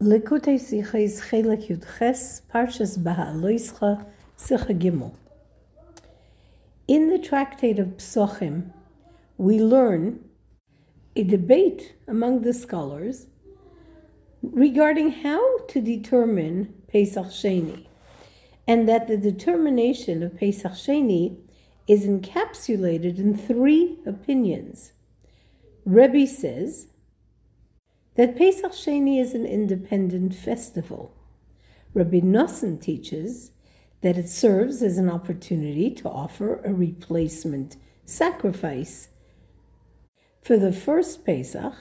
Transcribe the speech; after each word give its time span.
Likutei 0.00 0.60
Yudches, 1.68 2.42
Parshas 2.54 2.96
Sicha 4.38 4.78
Gimel. 4.78 5.12
In 6.86 7.10
the 7.10 7.18
tractate 7.18 7.80
of 7.80 7.96
Psochim, 7.96 8.72
we 9.38 9.58
learn 9.58 10.20
a 11.16 11.24
debate 11.24 11.96
among 12.06 12.42
the 12.42 12.54
scholars 12.54 13.26
regarding 14.40 15.10
how 15.10 15.66
to 15.66 15.80
determine 15.80 16.74
Pesach 16.86 17.26
Sheni, 17.26 17.86
and 18.68 18.88
that 18.88 19.08
the 19.08 19.16
determination 19.16 20.22
of 20.22 20.36
Pesach 20.36 20.74
Sheni 20.74 21.38
is 21.88 22.04
encapsulated 22.06 23.18
in 23.18 23.36
three 23.36 23.98
opinions. 24.06 24.92
Rebbe 25.84 26.24
says 26.28 26.86
that 28.18 28.36
Pesach 28.36 28.72
Sheni 28.72 29.20
is 29.20 29.32
an 29.32 29.46
independent 29.46 30.34
festival. 30.34 31.14
Rabbi 31.94 32.18
Nosson 32.18 32.80
teaches 32.80 33.52
that 34.00 34.18
it 34.18 34.28
serves 34.28 34.82
as 34.82 34.98
an 34.98 35.08
opportunity 35.08 35.88
to 35.92 36.08
offer 36.08 36.60
a 36.64 36.74
replacement 36.74 37.76
sacrifice 38.04 39.10
for 40.42 40.56
the 40.56 40.72
first 40.72 41.24
Pesach, 41.24 41.74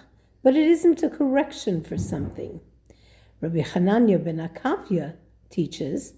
but 0.43 0.55
it 0.55 0.67
isn't 0.67 1.01
a 1.01 1.09
correction 1.09 1.83
for 1.83 1.97
something. 1.97 2.61
Rabbi 3.41 3.61
Hananya 3.61 4.23
ben 4.23 4.37
Akavya 4.37 5.15
teaches 5.49 6.13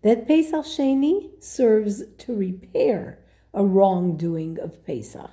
that 0.00 0.26
Pesach 0.26 0.64
Sheni 0.64 1.32
serves 1.44 2.02
to 2.16 2.34
repair 2.34 3.18
a 3.52 3.62
wrongdoing 3.62 4.58
of 4.58 4.86
Pesach. 4.86 5.32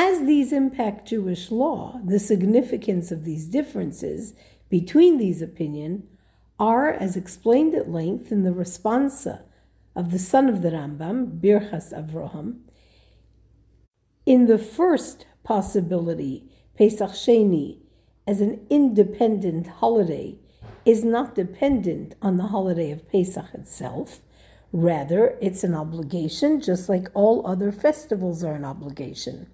As 0.00 0.26
these 0.26 0.52
impact 0.52 1.08
Jewish 1.08 1.50
law, 1.50 2.00
the 2.04 2.20
significance 2.20 3.10
of 3.10 3.24
these 3.24 3.46
differences 3.46 4.32
between 4.68 5.18
these 5.18 5.42
opinions 5.42 6.04
are, 6.56 6.88
as 6.88 7.16
explained 7.16 7.74
at 7.74 7.90
length 7.90 8.30
in 8.30 8.44
the 8.44 8.52
responsa 8.52 9.42
of 9.96 10.12
the 10.12 10.20
son 10.20 10.48
of 10.48 10.62
the 10.62 10.70
Rambam, 10.70 11.40
Birchas 11.40 11.92
Avraham. 11.92 12.60
In 14.24 14.46
the 14.46 14.56
first 14.56 15.26
possibility, 15.42 16.44
Pesach 16.76 17.10
Sheni, 17.10 17.78
as 18.24 18.40
an 18.40 18.64
independent 18.70 19.66
holiday, 19.66 20.36
is 20.84 21.02
not 21.02 21.34
dependent 21.34 22.14
on 22.22 22.36
the 22.36 22.46
holiday 22.54 22.92
of 22.92 23.10
Pesach 23.10 23.52
itself. 23.52 24.20
Rather, 24.70 25.38
it's 25.40 25.64
an 25.64 25.74
obligation, 25.74 26.60
just 26.60 26.90
like 26.90 27.08
all 27.14 27.44
other 27.46 27.72
festivals 27.72 28.44
are 28.44 28.54
an 28.54 28.66
obligation 28.66 29.46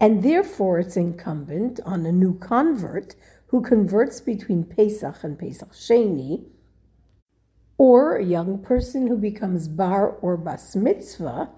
and 0.00 0.22
therefore 0.22 0.78
it's 0.80 0.96
incumbent 0.96 1.80
on 1.84 2.04
a 2.04 2.12
new 2.12 2.38
convert 2.38 3.14
who 3.48 3.62
converts 3.62 4.20
between 4.20 4.64
Pesach 4.64 5.22
and 5.22 5.38
Pesach 5.38 5.72
Sheni, 5.72 6.44
or 7.78 8.16
a 8.16 8.24
young 8.24 8.58
person 8.58 9.06
who 9.06 9.16
becomes 9.16 9.68
bar 9.68 10.08
or 10.08 10.36
bas 10.36 10.76
mitzvah 10.76 11.50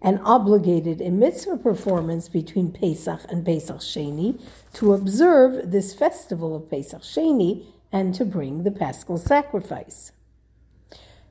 and 0.00 0.20
obligated 0.24 1.00
in 1.00 1.18
mitzvah 1.18 1.56
performance 1.56 2.28
between 2.28 2.72
Pesach 2.72 3.20
and 3.28 3.44
Pesach 3.44 3.78
Sheni 3.78 4.40
to 4.74 4.92
observe 4.92 5.70
this 5.70 5.92
festival 5.94 6.54
of 6.54 6.70
Pesach 6.70 7.02
Sheni 7.02 7.66
and 7.90 8.14
to 8.14 8.24
bring 8.24 8.62
the 8.62 8.70
paschal 8.70 9.18
sacrifice. 9.18 10.12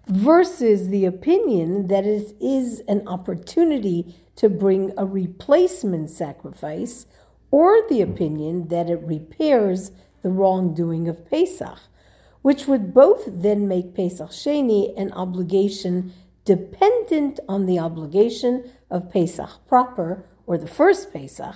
Versus 0.07 0.89
the 0.89 1.05
opinion 1.05 1.87
that 1.87 2.05
it 2.05 2.33
is 2.39 2.81
an 2.87 3.07
opportunity 3.07 4.15
to 4.37 4.49
bring 4.49 4.93
a 4.97 5.05
replacement 5.05 6.09
sacrifice, 6.09 7.05
or 7.51 7.81
the 7.89 8.01
opinion 8.01 8.69
that 8.69 8.89
it 8.89 9.01
repairs 9.03 9.91
the 10.21 10.29
wrongdoing 10.29 11.07
of 11.07 11.29
Pesach, 11.29 11.79
which 12.41 12.67
would 12.67 12.93
both 12.93 13.23
then 13.27 13.67
make 13.67 13.95
Pesach 13.95 14.29
Sheni 14.29 14.97
an 14.97 15.11
obligation 15.13 16.13
dependent 16.45 17.39
on 17.49 17.65
the 17.65 17.77
obligation 17.77 18.71
of 18.89 19.11
Pesach 19.11 19.49
proper, 19.67 20.25
or 20.45 20.57
the 20.57 20.67
first 20.67 21.11
Pesach, 21.11 21.55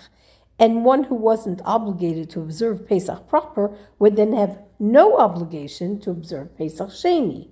and 0.60 0.84
one 0.84 1.06
who 1.06 1.16
wasn't 1.16 1.62
obligated 1.64 2.30
to 2.30 2.42
observe 2.42 2.88
Pesach 2.88 3.28
proper 3.28 3.76
would 4.00 4.16
then 4.16 4.34
have 4.34 4.60
no 4.80 5.18
obligation 5.18 6.00
to 6.02 6.12
observe 6.12 6.58
Pesach 6.58 6.90
Sheni. 6.90 7.50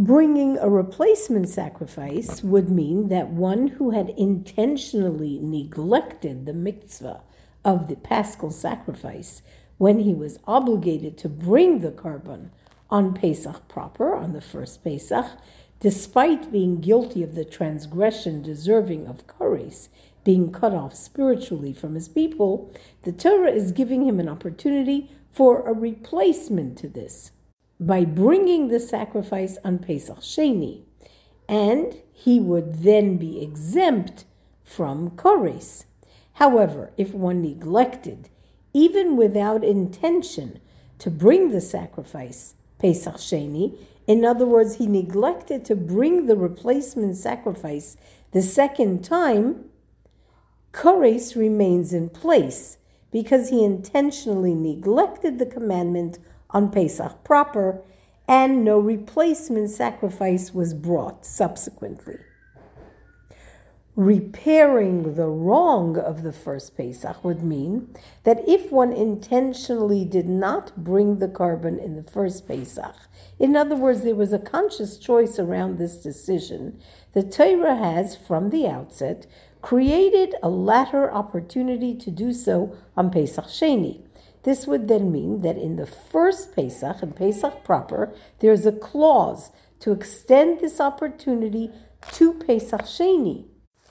Bringing 0.00 0.56
a 0.58 0.70
replacement 0.70 1.48
sacrifice 1.48 2.44
would 2.44 2.70
mean 2.70 3.08
that 3.08 3.30
one 3.30 3.66
who 3.66 3.90
had 3.90 4.10
intentionally 4.10 5.40
neglected 5.42 6.46
the 6.46 6.52
mitzvah 6.52 7.22
of 7.64 7.88
the 7.88 7.96
paschal 7.96 8.52
sacrifice 8.52 9.42
when 9.76 9.98
he 9.98 10.14
was 10.14 10.38
obligated 10.46 11.18
to 11.18 11.28
bring 11.28 11.80
the 11.80 11.90
korban 11.90 12.50
on 12.88 13.12
Pesach 13.12 13.66
proper, 13.66 14.14
on 14.14 14.34
the 14.34 14.40
first 14.40 14.84
Pesach, 14.84 15.26
despite 15.80 16.52
being 16.52 16.80
guilty 16.80 17.24
of 17.24 17.34
the 17.34 17.44
transgression 17.44 18.40
deserving 18.40 19.08
of 19.08 19.26
kares, 19.26 19.88
being 20.22 20.52
cut 20.52 20.72
off 20.72 20.94
spiritually 20.94 21.72
from 21.72 21.96
his 21.96 22.06
people, 22.06 22.72
the 23.02 23.10
Torah 23.10 23.50
is 23.50 23.72
giving 23.72 24.06
him 24.06 24.20
an 24.20 24.28
opportunity 24.28 25.10
for 25.32 25.66
a 25.66 25.72
replacement 25.72 26.78
to 26.78 26.88
this 26.88 27.32
by 27.80 28.04
bringing 28.04 28.68
the 28.68 28.80
sacrifice 28.80 29.58
on 29.64 29.78
Pesach 29.78 30.20
Sheni, 30.20 30.82
and 31.48 31.96
he 32.12 32.40
would 32.40 32.82
then 32.82 33.16
be 33.16 33.42
exempt 33.42 34.24
from 34.64 35.10
Kores. 35.10 35.84
However, 36.34 36.92
if 36.96 37.14
one 37.14 37.42
neglected, 37.42 38.28
even 38.72 39.16
without 39.16 39.64
intention, 39.64 40.60
to 40.98 41.10
bring 41.10 41.50
the 41.50 41.60
sacrifice, 41.60 42.54
Pesach 42.78 43.16
Sheni, 43.16 43.76
in 44.06 44.24
other 44.24 44.46
words, 44.46 44.76
he 44.76 44.86
neglected 44.86 45.64
to 45.66 45.76
bring 45.76 46.26
the 46.26 46.36
replacement 46.36 47.16
sacrifice 47.16 47.96
the 48.32 48.42
second 48.42 49.04
time, 49.04 49.64
Kores 50.72 51.34
remains 51.34 51.92
in 51.94 52.10
place 52.10 52.76
because 53.10 53.48
he 53.48 53.64
intentionally 53.64 54.54
neglected 54.54 55.38
the 55.38 55.46
commandment 55.46 56.18
on 56.50 56.70
Pesach 56.70 57.24
proper, 57.24 57.82
and 58.26 58.64
no 58.64 58.78
replacement 58.78 59.70
sacrifice 59.70 60.52
was 60.52 60.74
brought 60.74 61.24
subsequently. 61.24 62.18
Repairing 63.96 65.16
the 65.16 65.26
wrong 65.26 65.98
of 65.98 66.22
the 66.22 66.32
first 66.32 66.76
Pesach 66.76 67.24
would 67.24 67.42
mean 67.42 67.92
that 68.22 68.48
if 68.48 68.70
one 68.70 68.92
intentionally 68.92 70.04
did 70.04 70.28
not 70.28 70.84
bring 70.84 71.18
the 71.18 71.26
korban 71.26 71.82
in 71.82 71.96
the 71.96 72.02
first 72.04 72.46
Pesach, 72.46 72.94
in 73.40 73.56
other 73.56 73.74
words, 73.74 74.02
there 74.02 74.14
was 74.14 74.32
a 74.32 74.38
conscious 74.38 74.98
choice 74.98 75.36
around 75.40 75.78
this 75.78 75.96
decision, 75.96 76.78
the 77.12 77.24
Torah 77.24 77.74
has, 77.74 78.14
from 78.14 78.50
the 78.50 78.68
outset, 78.68 79.26
created 79.62 80.36
a 80.44 80.48
latter 80.48 81.10
opportunity 81.12 81.92
to 81.96 82.12
do 82.12 82.32
so 82.32 82.76
on 82.96 83.10
Pesach 83.10 83.46
Sheni. 83.46 84.02
This 84.44 84.66
would 84.66 84.88
then 84.88 85.12
mean 85.12 85.42
that 85.42 85.56
in 85.56 85.76
the 85.76 85.86
first 85.86 86.54
Pesach, 86.54 87.02
and 87.02 87.14
Pesach 87.14 87.64
proper, 87.64 88.14
there's 88.40 88.66
a 88.66 88.72
clause 88.72 89.50
to 89.80 89.92
extend 89.92 90.60
this 90.60 90.80
opportunity 90.80 91.70
to 92.12 92.34
Pesach 92.34 92.82
Sheni. 92.82 93.46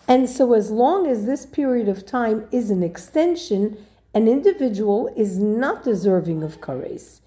And 0.08 0.30
so, 0.30 0.54
as 0.54 0.72
long 0.72 1.06
as 1.08 1.26
this 1.26 1.46
period 1.46 1.90
of 1.90 2.06
time 2.06 2.48
is 2.52 2.72
an 2.72 2.82
extension, 2.82 3.78
an 4.14 4.28
individual 4.28 5.14
is 5.18 5.38
not 5.38 5.84
deserving 5.84 6.44
of 6.44 6.62
kares. 6.62 7.20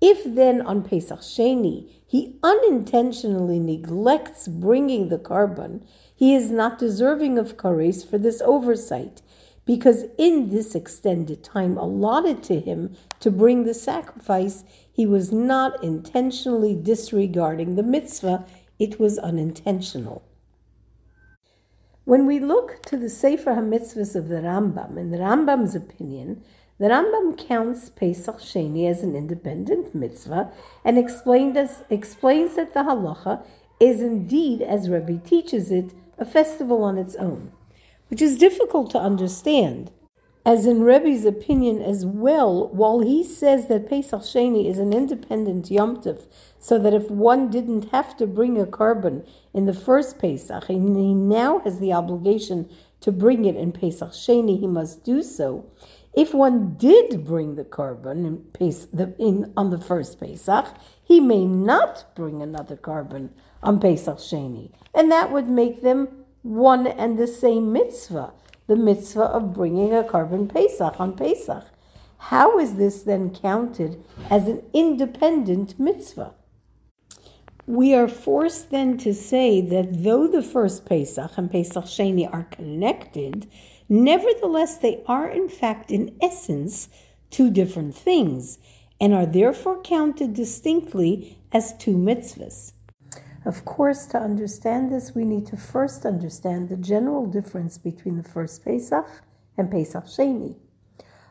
If 0.00 0.22
then 0.24 0.60
on 0.60 0.84
Pesach 0.84 1.20
Sheni 1.20 1.90
he 2.06 2.38
unintentionally 2.42 3.58
neglects 3.58 4.46
bringing 4.46 5.08
the 5.08 5.18
korban, 5.18 5.84
he 6.14 6.34
is 6.34 6.50
not 6.50 6.78
deserving 6.78 7.38
of 7.38 7.56
kares 7.56 8.08
for 8.08 8.18
this 8.18 8.40
oversight 8.42 9.22
because 9.66 10.04
in 10.16 10.50
this 10.50 10.74
extended 10.74 11.44
time 11.44 11.76
allotted 11.76 12.42
to 12.44 12.60
him 12.60 12.96
to 13.20 13.30
bring 13.30 13.64
the 13.64 13.74
sacrifice, 13.74 14.64
he 14.90 15.04
was 15.04 15.32
not 15.32 15.82
intentionally 15.82 16.74
disregarding 16.74 17.74
the 17.74 17.82
mitzvah, 17.82 18.46
it 18.78 18.98
was 19.00 19.18
unintentional. 19.18 20.22
When 22.04 22.24
we 22.24 22.38
look 22.38 22.82
to 22.86 22.96
the 22.96 23.10
Sefer 23.10 23.54
HaMitzvahs 23.54 24.14
of 24.14 24.28
the 24.28 24.36
Rambam, 24.36 24.96
in 24.96 25.10
the 25.10 25.18
Rambam's 25.18 25.74
opinion, 25.74 26.42
the 26.78 26.86
Rambam 26.86 27.36
counts 27.36 27.90
Pesach 27.90 28.38
Sheni 28.38 28.88
as 28.88 29.02
an 29.02 29.16
independent 29.16 29.92
mitzvah 29.92 30.52
and 30.84 30.98
as, 30.98 31.82
explains 31.90 32.54
that 32.54 32.74
the 32.74 32.80
halacha 32.80 33.44
is 33.80 34.00
indeed, 34.00 34.62
as 34.62 34.88
Rebbe 34.88 35.18
teaches 35.18 35.72
it, 35.72 35.92
a 36.16 36.24
festival 36.24 36.84
on 36.84 36.96
its 36.96 37.16
own 37.16 37.50
which 38.08 38.22
is 38.22 38.38
difficult 38.38 38.90
to 38.90 38.98
understand. 38.98 39.90
As 40.44 40.64
in 40.64 40.82
Rebbe's 40.82 41.24
opinion 41.24 41.82
as 41.82 42.06
well, 42.06 42.68
while 42.68 43.00
he 43.00 43.24
says 43.24 43.66
that 43.66 43.88
Pesach 43.88 44.20
Sheni 44.20 44.70
is 44.70 44.78
an 44.78 44.92
independent 44.92 45.72
Yom 45.72 45.96
Tov, 45.96 46.28
so 46.60 46.78
that 46.78 46.94
if 46.94 47.10
one 47.10 47.50
didn't 47.50 47.90
have 47.90 48.16
to 48.18 48.28
bring 48.28 48.56
a 48.56 48.64
korban 48.64 49.26
in 49.52 49.66
the 49.66 49.74
first 49.74 50.20
Pesach, 50.20 50.68
and 50.68 50.96
he 50.96 51.14
now 51.14 51.58
has 51.60 51.80
the 51.80 51.92
obligation 51.92 52.68
to 53.00 53.10
bring 53.10 53.44
it 53.44 53.56
in 53.56 53.72
Pesach 53.72 54.10
Sheni, 54.10 54.60
he 54.60 54.68
must 54.68 55.04
do 55.04 55.20
so. 55.20 55.68
If 56.14 56.32
one 56.32 56.76
did 56.78 57.26
bring 57.26 57.56
the 57.56 57.64
korban 57.64 58.44
in, 58.60 59.14
in, 59.18 59.52
on 59.56 59.70
the 59.70 59.80
first 59.80 60.20
Pesach, 60.20 60.66
he 61.02 61.18
may 61.18 61.44
not 61.44 62.14
bring 62.14 62.40
another 62.40 62.76
korban 62.76 63.30
on 63.64 63.80
Pesach 63.80 64.18
Sheni, 64.18 64.70
and 64.94 65.10
that 65.10 65.32
would 65.32 65.48
make 65.48 65.82
them 65.82 66.24
one 66.46 66.86
and 66.86 67.18
the 67.18 67.26
same 67.26 67.72
mitzvah, 67.72 68.32
the 68.68 68.76
mitzvah 68.76 69.24
of 69.24 69.52
bringing 69.52 69.92
a 69.92 70.04
korban 70.04 70.48
Pesach 70.52 71.00
on 71.00 71.16
Pesach. 71.16 71.64
How 72.18 72.58
is 72.58 72.76
this 72.76 73.02
then 73.02 73.34
counted 73.34 74.04
as 74.30 74.46
an 74.46 74.62
independent 74.72 75.78
mitzvah? 75.78 76.34
We 77.66 77.94
are 77.94 78.06
forced 78.06 78.70
then 78.70 78.96
to 78.98 79.12
say 79.12 79.60
that 79.60 80.04
though 80.04 80.28
the 80.28 80.42
first 80.42 80.86
Pesach 80.86 81.32
and 81.36 81.50
Pesach 81.50 81.84
Sheni 81.84 82.32
are 82.32 82.44
connected, 82.44 83.50
nevertheless 83.88 84.78
they 84.78 85.02
are 85.06 85.28
in 85.28 85.48
fact 85.48 85.90
in 85.90 86.16
essence 86.22 86.88
two 87.30 87.50
different 87.50 87.96
things 87.96 88.58
and 89.00 89.12
are 89.12 89.26
therefore 89.26 89.82
counted 89.82 90.32
distinctly 90.32 91.38
as 91.52 91.76
two 91.76 91.96
mitzvahs. 91.96 92.72
Of 93.46 93.64
course, 93.64 94.06
to 94.06 94.18
understand 94.18 94.90
this, 94.90 95.14
we 95.14 95.24
need 95.24 95.46
to 95.46 95.56
first 95.56 96.04
understand 96.04 96.68
the 96.68 96.76
general 96.76 97.26
difference 97.26 97.78
between 97.78 98.16
the 98.16 98.28
first 98.28 98.64
Pesach 98.64 99.06
and 99.56 99.70
Pesach 99.70 100.06
Sheni. 100.06 100.56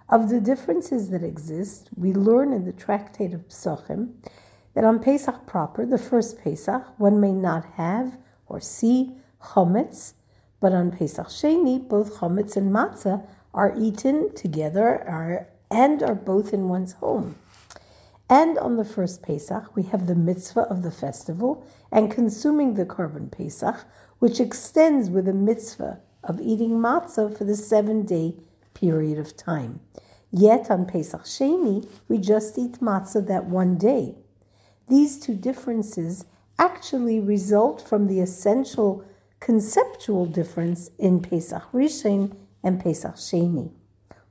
Of 0.07 0.29
the 0.29 0.39
differences 0.39 1.09
that 1.09 1.23
exist, 1.23 1.89
we 1.93 2.13
learn 2.13 2.53
in 2.53 2.63
the 2.63 2.71
tractate 2.71 3.33
of 3.33 3.49
Psachim 3.49 4.13
that 4.75 4.85
on 4.85 4.99
Pesach 4.99 5.45
proper, 5.45 5.85
the 5.85 5.97
first 5.97 6.39
Pesach, 6.41 6.83
one 6.97 7.19
may 7.19 7.33
not 7.33 7.65
have 7.73 8.17
or 8.47 8.61
see 8.61 9.17
chametz, 9.47 10.13
but 10.61 10.71
on 10.71 10.91
Pesach 10.91 11.27
Sheni, 11.27 11.85
both 11.85 12.19
chametz 12.19 12.55
and 12.55 12.71
matzah 12.71 13.27
are 13.53 13.75
eaten 13.77 14.33
together 14.33 15.03
are, 15.05 15.49
and 15.69 16.01
are 16.01 16.15
both 16.15 16.53
in 16.53 16.69
one's 16.69 16.93
home. 16.93 17.35
And 18.29 18.57
on 18.57 18.77
the 18.77 18.85
first 18.85 19.21
Pesach, 19.21 19.75
we 19.75 19.83
have 19.83 20.07
the 20.07 20.15
mitzvah 20.15 20.61
of 20.61 20.81
the 20.81 20.91
festival 20.91 21.65
and 21.91 22.11
consuming 22.11 22.73
the 22.73 22.85
korban 22.85 23.31
Pesach, 23.31 23.85
which 24.19 24.39
extends 24.39 25.09
with 25.09 25.27
a 25.27 25.33
mitzvah 25.33 25.99
of 26.23 26.41
eating 26.41 26.79
matzah 26.79 27.35
for 27.37 27.43
the 27.43 27.55
seven 27.55 28.03
day 28.05 28.35
period 28.73 29.19
of 29.19 29.37
time. 29.37 29.79
Yet 30.31 30.71
on 30.71 30.85
Pesach 30.85 31.23
Sheni, 31.23 31.87
we 32.09 32.17
just 32.17 32.57
eat 32.57 32.81
matzah 32.81 33.25
that 33.27 33.45
one 33.45 33.77
day. 33.77 34.15
These 34.89 35.19
two 35.19 35.35
differences 35.35 36.25
actually 36.57 37.19
result 37.19 37.79
from 37.79 38.07
the 38.07 38.19
essential 38.19 39.05
conceptual 39.39 40.25
difference 40.25 40.89
in 40.97 41.21
Pesach 41.21 41.71
Rishon 41.71 42.35
and 42.63 42.81
Pesach 42.81 43.15
Sheni. 43.15 43.71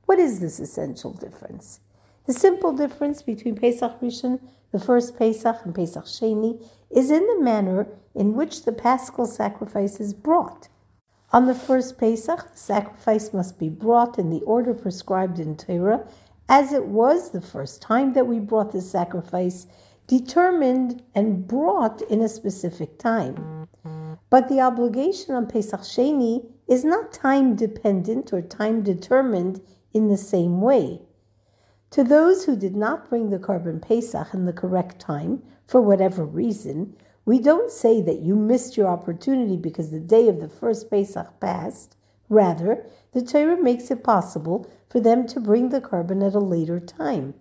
What 0.06 0.19
is 0.19 0.41
this 0.41 0.58
essential 0.58 1.12
difference? 1.12 1.81
The 2.26 2.32
simple 2.32 2.73
difference 2.73 3.21
between 3.21 3.56
Pesach 3.56 4.00
Rishon, 4.00 4.41
the 4.73 4.81
first 4.81 5.19
Pesach, 5.19 5.56
and 5.65 5.75
Pesach 5.75 6.06
Sheni 6.06 6.67
is 6.91 7.11
in 7.11 7.26
the 7.26 7.41
manner 7.43 7.87
in 8.15 8.35
which 8.35 8.65
the 8.65 8.73
paschal 8.73 9.26
sacrifice 9.26 10.00
is 10.00 10.15
brought. 10.15 10.69
On 11.32 11.47
the 11.47 11.55
first 11.55 11.99
Pesach, 11.99 12.50
the 12.53 12.59
sacrifice 12.59 13.35
must 13.35 13.59
be 13.59 13.69
brought 13.69 14.19
in 14.19 14.31
the 14.31 14.41
order 14.43 14.73
prescribed 14.73 15.38
in 15.38 15.55
Torah, 15.56 16.06
as 16.49 16.73
it 16.73 16.87
was 16.87 17.31
the 17.31 17.43
first 17.43 17.82
time 17.82 18.15
that 18.15 18.27
we 18.27 18.38
brought 18.38 18.73
the 18.73 18.81
sacrifice, 18.81 19.67
determined 20.06 21.03
and 21.15 21.47
brought 21.47 22.00
in 22.03 22.23
a 22.23 22.29
specific 22.29 22.99
time. 22.99 23.69
But 24.31 24.49
the 24.49 24.61
obligation 24.61 25.35
on 25.35 25.47
Pesach 25.47 25.81
Sheni 25.81 26.47
is 26.67 26.85
not 26.85 27.12
time 27.12 27.55
dependent 27.55 28.32
or 28.32 28.41
time 28.41 28.82
determined 28.82 29.61
in 29.93 30.09
the 30.09 30.17
same 30.17 30.62
way. 30.62 31.03
To 31.94 32.02
those 32.02 32.44
who 32.44 32.56
did 32.56 32.75
not 32.75 33.08
bring 33.08 33.31
the 33.31 33.38
korban 33.38 33.81
Pesach 33.81 34.35
in 34.35 34.46
the 34.46 34.52
correct 34.52 34.99
time, 34.99 35.44
for 35.64 35.81
whatever 35.81 36.25
reason, 36.25 36.96
we 37.25 37.38
don't 37.38 37.70
say 37.70 38.02
that 38.02 38.19
you 38.19 38.35
missed 38.35 38.76
your 38.76 38.88
opportunity 38.88 39.56
because 39.56 39.93
the 39.93 40.00
day 40.00 40.26
of 40.26 40.41
the 40.41 40.49
first 40.49 40.91
Pesach 40.91 41.38
passed. 41.38 41.94
Rather, 42.29 42.85
the 43.12 43.23
Torah 43.23 43.62
makes 43.62 43.93
it 43.93 44.02
possible 44.02 44.69
for 44.91 44.99
them 44.99 45.25
to 45.29 45.38
bring 45.38 45.69
the 45.69 45.81
korban 45.81 46.26
at 46.26 46.35
a 46.35 46.41
later 46.41 46.81
time. 46.81 47.35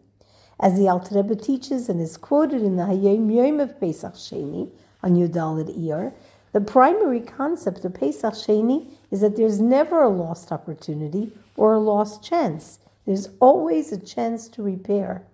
As 0.59 0.77
the 0.77 0.87
Alter 0.87 1.15
Rebbe 1.15 1.35
teaches 1.35 1.89
and 1.89 1.99
is 1.99 2.15
quoted 2.15 2.61
in 2.61 2.75
the 2.75 2.83
Hayom 2.83 3.35
Yom 3.35 3.59
of 3.59 3.79
Pesach 3.79 4.13
Sheni 4.13 4.69
on 5.01 5.15
Yudalid 5.15 5.75
Iyar, 5.75 6.13
the 6.51 6.61
primary 6.61 7.21
concept 7.21 7.83
of 7.85 7.95
Pesach 7.95 8.35
Sheni 8.35 8.93
is 9.09 9.21
that 9.21 9.35
there's 9.35 9.59
never 9.59 10.03
a 10.03 10.09
lost 10.09 10.51
opportunity 10.51 11.31
or 11.57 11.73
a 11.73 11.79
lost 11.79 12.23
chance. 12.23 12.77
There's 13.05 13.29
always 13.39 13.91
a 13.91 13.99
chance 13.99 14.47
to 14.49 14.63
repair. 14.63 15.25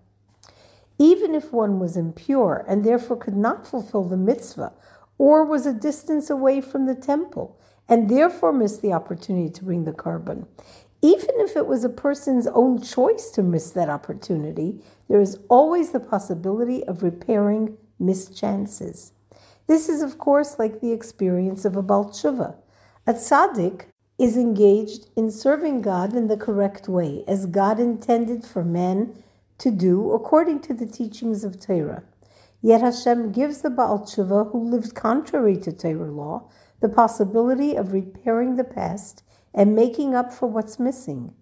Even 0.98 1.34
if 1.34 1.54
one 1.54 1.80
was 1.80 1.96
impure 1.96 2.66
and 2.68 2.84
therefore 2.84 3.18
could 3.18 3.38
not 3.38 3.68
fulfill 3.68 4.04
the 4.04 4.18
mitzvah, 4.18 4.74
or 5.18 5.46
was 5.46 5.66
a 5.66 5.74
distance 5.74 6.30
away 6.30 6.62
from 6.62 6.86
the 6.86 6.96
temple 6.96 7.60
and 7.88 8.10
therefore 8.10 8.54
missed 8.54 8.82
the 8.82 8.94
opportunity 8.94 9.50
to 9.50 9.64
bring 9.64 9.86
the 9.86 9.92
korban, 9.92 10.48
even 11.02 11.36
if 11.38 11.56
it 11.56 11.68
was 11.68 11.84
a 11.84 11.90
person's 11.90 12.48
own 12.48 12.82
choice 12.82 13.30
to 13.32 13.42
miss 13.42 13.72
that 13.72 13.90
opportunity, 13.90 14.82
there 15.08 15.22
is 15.22 15.40
always 15.50 15.92
the 15.92 16.00
possibility 16.00 16.84
of 16.86 17.04
repairing 17.04 17.78
missed 17.98 18.38
chances. 18.38 19.14
This 19.68 19.88
is, 19.88 20.02
of 20.02 20.18
course, 20.18 20.60
like 20.60 20.82
the 20.82 20.92
experience 20.92 21.64
of 21.64 21.76
a 21.76 21.82
Baal 21.82 22.06
Tshuva. 22.06 22.56
A 23.08 23.14
tzaddik 23.14 23.86
is 24.20 24.36
engaged 24.36 25.08
in 25.16 25.32
serving 25.32 25.82
God 25.82 26.14
in 26.14 26.28
the 26.28 26.38
correct 26.38 26.90
way, 26.90 27.24
as 27.26 27.46
God 27.46 27.80
intended 27.80 28.44
for 28.44 28.66
men 28.66 29.24
to 29.60 29.72
do 29.72 30.12
according 30.12 30.60
to 30.62 30.74
the 30.74 30.86
teachings 30.86 31.46
of 31.46 31.60
Torah. 31.60 32.04
Yet 32.62 32.82
Hashem 32.82 33.32
gives 33.32 33.62
the 33.62 33.70
Baal 33.70 34.00
Tshuva 34.00 34.52
who 34.52 34.70
lived 34.70 34.94
contrary 34.94 35.56
to 35.58 35.72
Torah 35.72 36.12
law 36.12 36.50
the 36.82 36.90
possibility 36.90 37.76
of 37.76 37.94
repairing 37.94 38.56
the 38.56 38.64
past 38.64 39.24
and 39.54 39.76
making 39.76 40.14
up 40.14 40.34
for 40.34 40.48
what's 40.48 40.80
missing. 40.80 41.34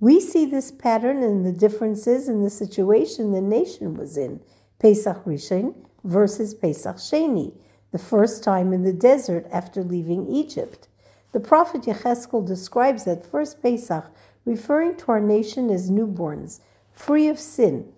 We 0.00 0.20
see 0.20 0.46
this 0.46 0.70
pattern 0.70 1.22
in 1.22 1.44
the 1.44 1.52
differences 1.52 2.28
in 2.28 2.42
the 2.42 2.50
situation 2.50 3.32
the 3.32 3.40
nation 3.40 3.94
was 3.94 4.16
in, 4.16 4.40
Pesach 4.80 5.24
Rishon 5.24 5.74
versus 6.04 6.54
Pesach 6.54 6.96
Sheni, 6.96 7.54
the 7.92 7.98
first 7.98 8.42
time 8.42 8.72
in 8.72 8.82
the 8.82 8.92
desert 8.92 9.46
after 9.52 9.82
leaving 9.82 10.28
Egypt. 10.28 10.88
The 11.32 11.40
prophet 11.40 11.82
Yecheskel 11.82 12.46
describes 12.46 13.04
that 13.04 13.24
first 13.24 13.62
Pesach, 13.62 14.10
referring 14.44 14.96
to 14.96 15.12
our 15.12 15.20
nation 15.20 15.70
as 15.70 15.90
newborns, 15.90 16.60
free 16.92 17.28
of 17.28 17.38
sin, 17.38 17.92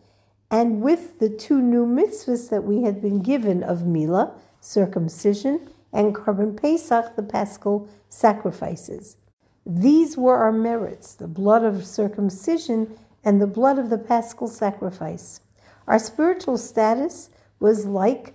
and 0.51 0.83
with 0.83 1.19
the 1.19 1.31
two 1.31 1.61
new 1.63 1.87
mitzvahs 1.87 2.51
that 2.51 2.65
we 2.65 2.83
had 2.83 3.01
been 3.01 3.23
given 3.23 3.63
of 3.63 3.87
Mila, 3.87 4.35
circumcision, 4.61 5.69
and 5.93 6.15
korban 6.15 6.61
Pesach, 6.61 7.17
the 7.17 7.23
paschal 7.23 7.89
sacrifices. 8.09 9.17
These 9.65 10.17
were 10.17 10.37
our 10.37 10.53
merits, 10.53 11.15
the 11.15 11.29
blood 11.29 11.65
of 11.65 11.87
circumcision 11.87 12.99
and 13.25 13.41
the 13.41 13.47
blood 13.47 13.79
of 13.79 13.91
the 13.91 13.99
paschal 13.99 14.49
sacrifice. 14.49 15.41
Our 15.87 15.99
spiritual 15.99 16.59
status 16.59 17.31
was 17.61 17.87
like 17.87 18.35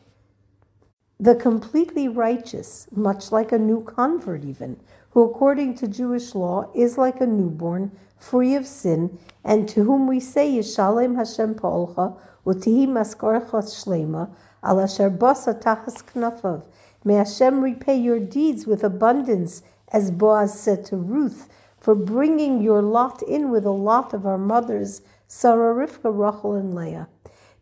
the 1.19 1.35
completely 1.35 2.07
righteous, 2.07 2.87
much 2.95 3.31
like 3.31 3.51
a 3.51 3.57
new 3.57 3.83
convert, 3.83 4.43
even, 4.43 4.79
who, 5.11 5.23
according 5.23 5.75
to 5.75 5.87
Jewish 5.87 6.35
law, 6.35 6.69
is 6.75 6.97
like 6.97 7.19
a 7.19 7.25
newborn, 7.25 7.91
free 8.19 8.53
of 8.53 8.67
sin, 8.67 9.17
and 9.43 9.67
to 9.69 9.83
whom 9.83 10.07
we 10.07 10.19
say, 10.19 10.51
Yishalem 10.51 11.15
Hashem 11.15 11.55
Pa'olcha, 11.55 12.17
Utihi 12.45 12.87
Maskarcha 12.87 13.63
Shlema, 13.63 14.29
Al 14.63 14.79
Asher 14.79 15.09
Basa 15.09 15.59
Tachas 15.59 16.03
Knafav. 16.03 16.65
May 17.03 17.15
Hashem 17.15 17.63
repay 17.63 17.97
your 17.97 18.19
deeds 18.19 18.67
with 18.67 18.83
abundance, 18.83 19.63
as 19.91 20.11
Boaz 20.11 20.59
said 20.59 20.85
to 20.85 20.97
Ruth, 20.97 21.49
for 21.79 21.95
bringing 21.95 22.61
your 22.61 22.81
lot 22.81 23.23
in 23.23 23.49
with 23.49 23.65
a 23.65 23.71
lot 23.71 24.13
of 24.13 24.25
our 24.25 24.37
mothers, 24.37 25.01
Sarah, 25.27 25.73
Rivka, 25.73 26.11
Rachel, 26.11 26.53
and 26.53 26.75
Leah. 26.75 27.07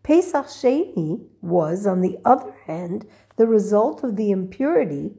Pesach 0.03 0.45
Sheni 0.45 1.25
was, 1.41 1.87
on 1.87 2.01
the 2.01 2.17
other 2.23 2.53
hand, 2.65 3.07
the 3.37 3.47
result 3.47 4.03
of 4.03 4.15
the 4.15 4.31
impurity 4.31 5.13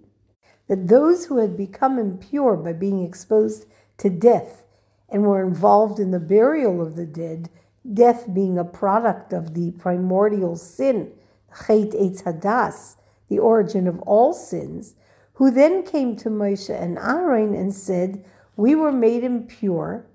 that 0.69 0.89
those 0.89 1.27
who 1.27 1.39
had 1.39 1.57
become 1.57 1.99
impure 1.99 2.57
by 2.57 2.73
being 2.73 3.05
exposed 3.05 3.67
to 3.99 4.11
death 4.11 4.67
and 5.09 5.23
were 5.23 5.47
involved 5.47 6.01
in 6.01 6.11
the 6.11 6.21
burial 6.21 6.83
of 6.83 6.97
the 6.97 7.07
dead, 7.07 7.49
death 7.93 8.33
being 8.33 8.59
a 8.59 8.65
product 8.65 9.33
of 9.33 9.55
the 9.55 9.71
primordial 9.73 10.57
sin, 10.57 11.13
Chet 11.67 11.91
Eitz 11.91 12.23
Hadas, 12.25 12.97
the 13.29 13.39
origin 13.39 13.87
of 13.87 14.01
all 14.01 14.33
sins, 14.33 14.95
who 15.35 15.51
then 15.51 15.83
came 15.83 16.17
to 16.17 16.29
Moshe 16.29 16.71
and 16.71 16.99
Aaron 16.99 17.55
and 17.55 17.73
said, 17.73 18.25
We 18.57 18.75
were 18.75 18.93
made 18.93 19.23
impure 19.23 20.07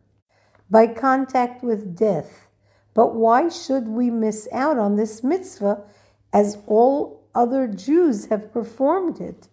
by 0.70 0.88
contact 0.88 1.64
with 1.64 1.96
death, 1.96 2.48
but 2.94 3.16
why 3.16 3.50
should 3.50 3.88
we 3.88 4.10
miss 4.10 4.48
out 4.52 4.78
on 4.78 4.96
this 4.96 5.24
mitzvah 5.24 5.84
as 6.34 6.58
all 6.66 7.21
other 7.34 7.68
Jews 7.68 8.26
have 8.26 8.52
performed 8.52 9.20
it? 9.20 9.48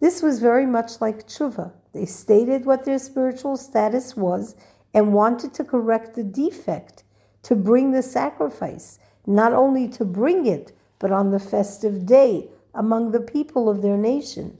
This 0.00 0.22
was 0.22 0.40
very 0.40 0.66
much 0.66 1.00
like 1.00 1.26
tshuva. 1.26 1.72
They 1.92 2.06
stated 2.06 2.64
what 2.64 2.84
their 2.84 2.98
spiritual 2.98 3.56
status 3.56 4.16
was 4.16 4.54
and 4.94 5.12
wanted 5.12 5.54
to 5.54 5.64
correct 5.64 6.14
the 6.14 6.24
defect, 6.24 7.04
to 7.42 7.54
bring 7.54 7.92
the 7.92 8.02
sacrifice, 8.02 8.98
not 9.26 9.52
only 9.52 9.88
to 9.88 10.04
bring 10.04 10.46
it, 10.46 10.72
but 10.98 11.12
on 11.12 11.30
the 11.30 11.38
festive 11.38 12.06
day 12.06 12.48
among 12.74 13.10
the 13.10 13.20
people 13.20 13.68
of 13.68 13.82
their 13.82 13.96
nation. 13.96 14.58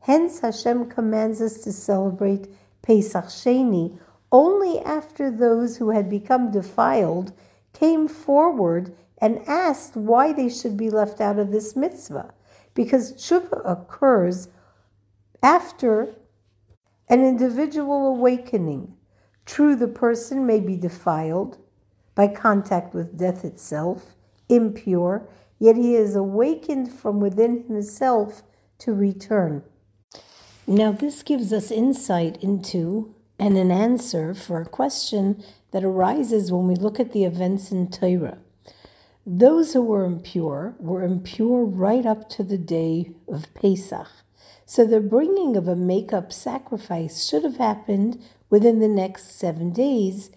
Hence, 0.00 0.40
Hashem 0.40 0.88
commands 0.90 1.40
us 1.40 1.58
to 1.58 1.72
celebrate 1.72 2.48
Pesach 2.82 3.26
Sheni 3.26 3.98
only 4.30 4.78
after 4.80 5.30
those 5.30 5.76
who 5.76 5.90
had 5.90 6.08
become 6.08 6.50
defiled 6.50 7.32
came 7.72 8.08
forward 8.08 8.94
and 9.20 9.46
asked 9.46 9.96
why 9.96 10.32
they 10.32 10.48
should 10.48 10.76
be 10.76 10.90
left 10.90 11.20
out 11.20 11.38
of 11.38 11.50
this 11.50 11.74
mitzvah. 11.74 12.32
Because 12.74 13.12
tshuva 13.12 13.60
occurs 13.64 14.48
after 15.42 16.14
an 17.08 17.24
individual 17.24 18.06
awakening. 18.06 18.94
True, 19.44 19.74
the 19.74 19.88
person 19.88 20.46
may 20.46 20.60
be 20.60 20.76
defiled 20.76 21.58
by 22.14 22.28
contact 22.28 22.94
with 22.94 23.18
death 23.18 23.44
itself, 23.44 24.14
impure, 24.48 25.28
yet 25.58 25.76
he 25.76 25.94
is 25.94 26.14
awakened 26.14 26.92
from 26.92 27.20
within 27.20 27.64
himself 27.64 28.42
to 28.78 28.92
return. 28.92 29.62
Now, 30.66 30.92
this 30.92 31.22
gives 31.22 31.52
us 31.52 31.70
insight 31.70 32.42
into 32.42 33.14
and 33.38 33.56
an 33.56 33.70
answer 33.70 34.34
for 34.34 34.60
a 34.60 34.66
question 34.66 35.42
that 35.70 35.84
arises 35.84 36.52
when 36.52 36.66
we 36.66 36.74
look 36.74 36.98
at 36.98 37.12
the 37.12 37.24
events 37.24 37.70
in 37.70 37.88
Torah. 37.88 38.38
Those 39.30 39.74
who 39.74 39.82
were 39.82 40.06
impure 40.06 40.74
were 40.78 41.02
impure 41.02 41.62
right 41.62 42.06
up 42.06 42.30
to 42.30 42.42
the 42.42 42.56
day 42.56 43.10
of 43.30 43.52
Pesach. 43.52 44.08
So 44.64 44.86
the 44.86 45.00
bringing 45.00 45.54
of 45.54 45.68
a 45.68 45.76
make-up 45.76 46.32
sacrifice 46.32 47.28
should 47.28 47.44
have 47.44 47.58
happened 47.58 48.22
within 48.48 48.78
the 48.78 48.88
next 48.88 49.38
seven 49.38 49.70
days 49.70 50.30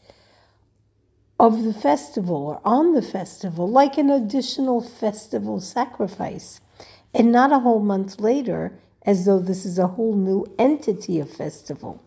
of 1.39 1.63
the 1.63 1.74
festival 1.74 2.36
or 2.36 2.60
on 2.65 2.93
the 2.93 3.01
festival, 3.01 3.65
like 3.65 3.98
an 3.98 4.10
additional 4.10 4.81
festival 4.81 5.62
sacrifice, 5.62 6.60
and 7.13 7.31
not 7.31 7.53
a 7.53 7.60
whole 7.60 7.79
month 7.79 8.19
later, 8.19 8.77
as 9.03 9.25
though 9.25 9.39
this 9.39 9.65
is 9.65 9.79
a 9.79 9.88
whole 9.88 10.15
new 10.15 10.45
entity 10.60 11.17
of 11.17 11.31
festival. 11.31 12.03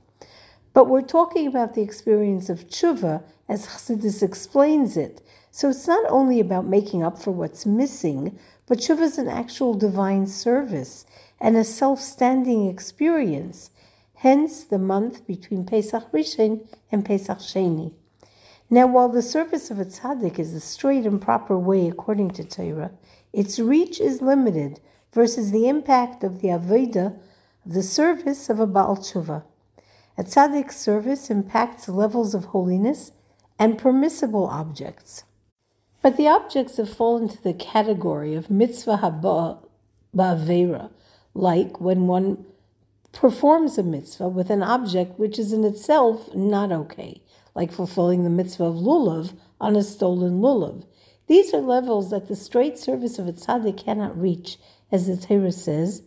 But 0.74 0.88
we're 0.90 1.00
talking 1.00 1.46
about 1.46 1.72
the 1.72 1.82
experience 1.82 2.50
of 2.50 2.68
tshuva 2.68 3.22
as 3.48 3.68
Chassidus 3.68 4.22
explains 4.22 4.98
it. 4.98 5.22
So 5.56 5.68
it's 5.68 5.86
not 5.86 6.04
only 6.10 6.40
about 6.40 6.66
making 6.66 7.04
up 7.04 7.16
for 7.16 7.30
what's 7.30 7.64
missing, 7.64 8.36
but 8.66 8.78
tshuva 8.78 9.02
is 9.02 9.18
an 9.18 9.28
actual 9.28 9.72
divine 9.74 10.26
service 10.26 11.06
and 11.40 11.56
a 11.56 11.62
self-standing 11.62 12.66
experience. 12.66 13.70
Hence, 14.14 14.64
the 14.64 14.80
month 14.80 15.24
between 15.28 15.64
Pesach 15.64 16.10
Rishon 16.10 16.66
and 16.90 17.04
Pesach 17.04 17.38
Sheni. 17.38 17.92
Now, 18.68 18.88
while 18.88 19.08
the 19.08 19.22
service 19.22 19.70
of 19.70 19.78
a 19.78 19.84
tzaddik 19.84 20.40
is 20.40 20.54
the 20.54 20.58
straight 20.58 21.06
and 21.06 21.22
proper 21.22 21.56
way 21.56 21.86
according 21.86 22.32
to 22.32 22.42
Torah, 22.42 22.90
its 23.32 23.60
reach 23.60 24.00
is 24.00 24.20
limited 24.20 24.80
versus 25.12 25.52
the 25.52 25.68
impact 25.68 26.24
of 26.24 26.40
the 26.40 26.48
avodah, 26.48 27.16
the 27.64 27.84
service 27.84 28.50
of 28.50 28.58
a 28.58 28.66
Baal 28.66 28.96
Tshuva. 28.96 29.44
A 30.18 30.24
tzaddik's 30.24 30.78
service 30.78 31.30
impacts 31.30 31.88
levels 31.88 32.34
of 32.34 32.46
holiness 32.46 33.12
and 33.56 33.78
permissible 33.78 34.46
objects. 34.46 35.22
But 36.04 36.18
the 36.18 36.28
objects 36.28 36.76
have 36.76 36.94
fallen 36.94 37.22
into 37.22 37.42
the 37.42 37.54
category 37.54 38.34
of 38.34 38.50
mitzvah 38.50 38.98
haba 38.98 40.90
like 41.32 41.80
when 41.80 42.06
one 42.06 42.44
performs 43.12 43.78
a 43.78 43.82
mitzvah 43.82 44.28
with 44.28 44.50
an 44.50 44.62
object 44.62 45.18
which 45.18 45.38
is 45.38 45.54
in 45.54 45.64
itself 45.64 46.34
not 46.34 46.70
okay, 46.70 47.22
like 47.54 47.72
fulfilling 47.72 48.22
the 48.22 48.28
mitzvah 48.28 48.64
of 48.64 48.74
lulav 48.74 49.32
on 49.58 49.76
a 49.76 49.82
stolen 49.82 50.42
lulav. 50.42 50.84
These 51.26 51.54
are 51.54 51.62
levels 51.62 52.10
that 52.10 52.28
the 52.28 52.36
straight 52.36 52.78
service 52.78 53.18
of 53.18 53.26
a 53.26 53.32
tzaddik 53.32 53.82
cannot 53.82 54.20
reach, 54.20 54.58
as 54.92 55.06
the 55.06 55.16
Torah 55.16 55.52
says. 55.52 56.02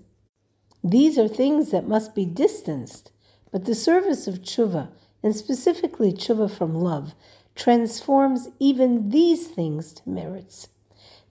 These 0.84 1.18
are 1.18 1.28
things 1.28 1.72
that 1.72 1.88
must 1.88 2.14
be 2.14 2.24
distanced 2.24 3.12
but 3.52 3.66
the 3.66 3.74
service 3.74 4.28
of 4.28 4.44
tshuva, 4.44 4.90
and 5.24 5.36
specifically 5.36 6.14
tshuva 6.14 6.52
from 6.52 6.76
love, 6.76 7.16
transforms 7.58 8.48
even 8.60 9.10
these 9.10 9.48
things 9.48 9.92
to 9.92 10.10
merits. 10.10 10.70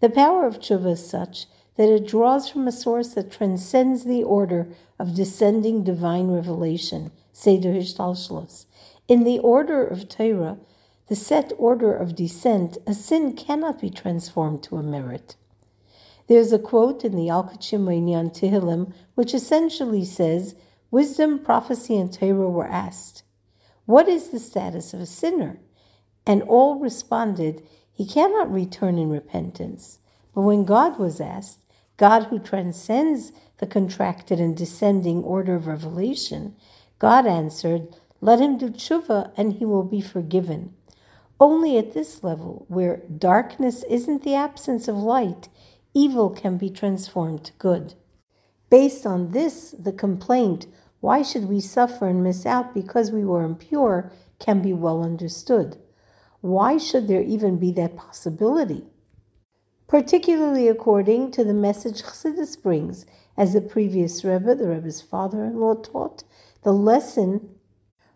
The 0.00 0.10
power 0.10 0.46
of 0.46 0.58
tshuva 0.58 0.92
is 0.92 1.08
such 1.08 1.46
that 1.76 1.88
it 1.88 2.06
draws 2.06 2.50
from 2.50 2.66
a 2.66 2.72
source 2.72 3.14
that 3.14 3.30
transcends 3.30 4.04
the 4.04 4.22
order 4.22 4.68
of 4.98 5.14
descending 5.14 5.84
divine 5.84 6.28
revelation, 6.28 7.12
Seder 7.32 7.72
Hishtalshalos. 7.72 8.66
In 9.08 9.24
the 9.24 9.38
order 9.38 9.86
of 9.86 10.08
Torah, 10.08 10.58
the 11.08 11.16
set 11.16 11.52
order 11.56 11.94
of 11.94 12.16
descent, 12.16 12.78
a 12.86 12.94
sin 12.94 13.34
cannot 13.34 13.80
be 13.80 13.90
transformed 13.90 14.62
to 14.64 14.76
a 14.76 14.82
merit. 14.82 15.36
There's 16.26 16.52
a 16.52 16.58
quote 16.58 17.04
in 17.04 17.14
the 17.14 17.28
Yalkut 17.28 17.60
Shimoni 17.60 18.12
Tehillim 18.34 18.92
which 19.14 19.32
essentially 19.32 20.04
says 20.04 20.56
Wisdom, 20.90 21.38
prophecy, 21.38 21.96
and 21.96 22.12
Torah 22.12 22.50
were 22.50 22.66
asked, 22.66 23.22
What 23.84 24.08
is 24.08 24.30
the 24.30 24.40
status 24.40 24.92
of 24.92 25.00
a 25.00 25.06
sinner? 25.06 25.60
And 26.26 26.42
all 26.42 26.78
responded, 26.78 27.62
He 27.92 28.06
cannot 28.06 28.52
return 28.52 28.98
in 28.98 29.10
repentance. 29.10 29.98
But 30.34 30.42
when 30.42 30.64
God 30.64 30.98
was 30.98 31.20
asked, 31.20 31.60
God 31.96 32.24
who 32.24 32.38
transcends 32.38 33.32
the 33.58 33.66
contracted 33.66 34.38
and 34.38 34.56
descending 34.56 35.22
order 35.22 35.54
of 35.54 35.66
revelation, 35.66 36.54
God 36.98 37.26
answered, 37.26 37.88
Let 38.20 38.40
him 38.40 38.58
do 38.58 38.68
tshuva 38.68 39.32
and 39.36 39.54
he 39.54 39.64
will 39.64 39.84
be 39.84 40.00
forgiven. 40.00 40.74
Only 41.38 41.78
at 41.78 41.92
this 41.92 42.24
level, 42.24 42.64
where 42.68 43.02
darkness 43.18 43.84
isn't 43.84 44.22
the 44.22 44.34
absence 44.34 44.88
of 44.88 44.96
light, 44.96 45.48
evil 45.94 46.30
can 46.30 46.56
be 46.56 46.70
transformed 46.70 47.44
to 47.44 47.52
good. 47.54 47.94
Based 48.70 49.06
on 49.06 49.30
this, 49.30 49.74
the 49.78 49.92
complaint, 49.92 50.66
why 51.00 51.22
should 51.22 51.44
we 51.48 51.60
suffer 51.60 52.08
and 52.08 52.22
miss 52.22 52.46
out 52.46 52.74
because 52.74 53.10
we 53.10 53.24
were 53.24 53.44
impure, 53.44 54.10
can 54.38 54.60
be 54.60 54.72
well 54.72 55.02
understood. 55.02 55.78
Why 56.40 56.78
should 56.78 57.08
there 57.08 57.22
even 57.22 57.58
be 57.58 57.72
that 57.72 57.96
possibility? 57.96 58.84
Particularly 59.88 60.68
according 60.68 61.30
to 61.32 61.44
the 61.44 61.54
message 61.54 62.02
Chassidus 62.02 62.60
brings, 62.60 63.06
as 63.36 63.52
the 63.52 63.60
previous 63.60 64.24
Rebbe, 64.24 64.54
the 64.54 64.68
Rebbe's 64.68 65.00
father-in-law, 65.00 65.76
taught, 65.82 66.24
the 66.62 66.72
lesson 66.72 67.50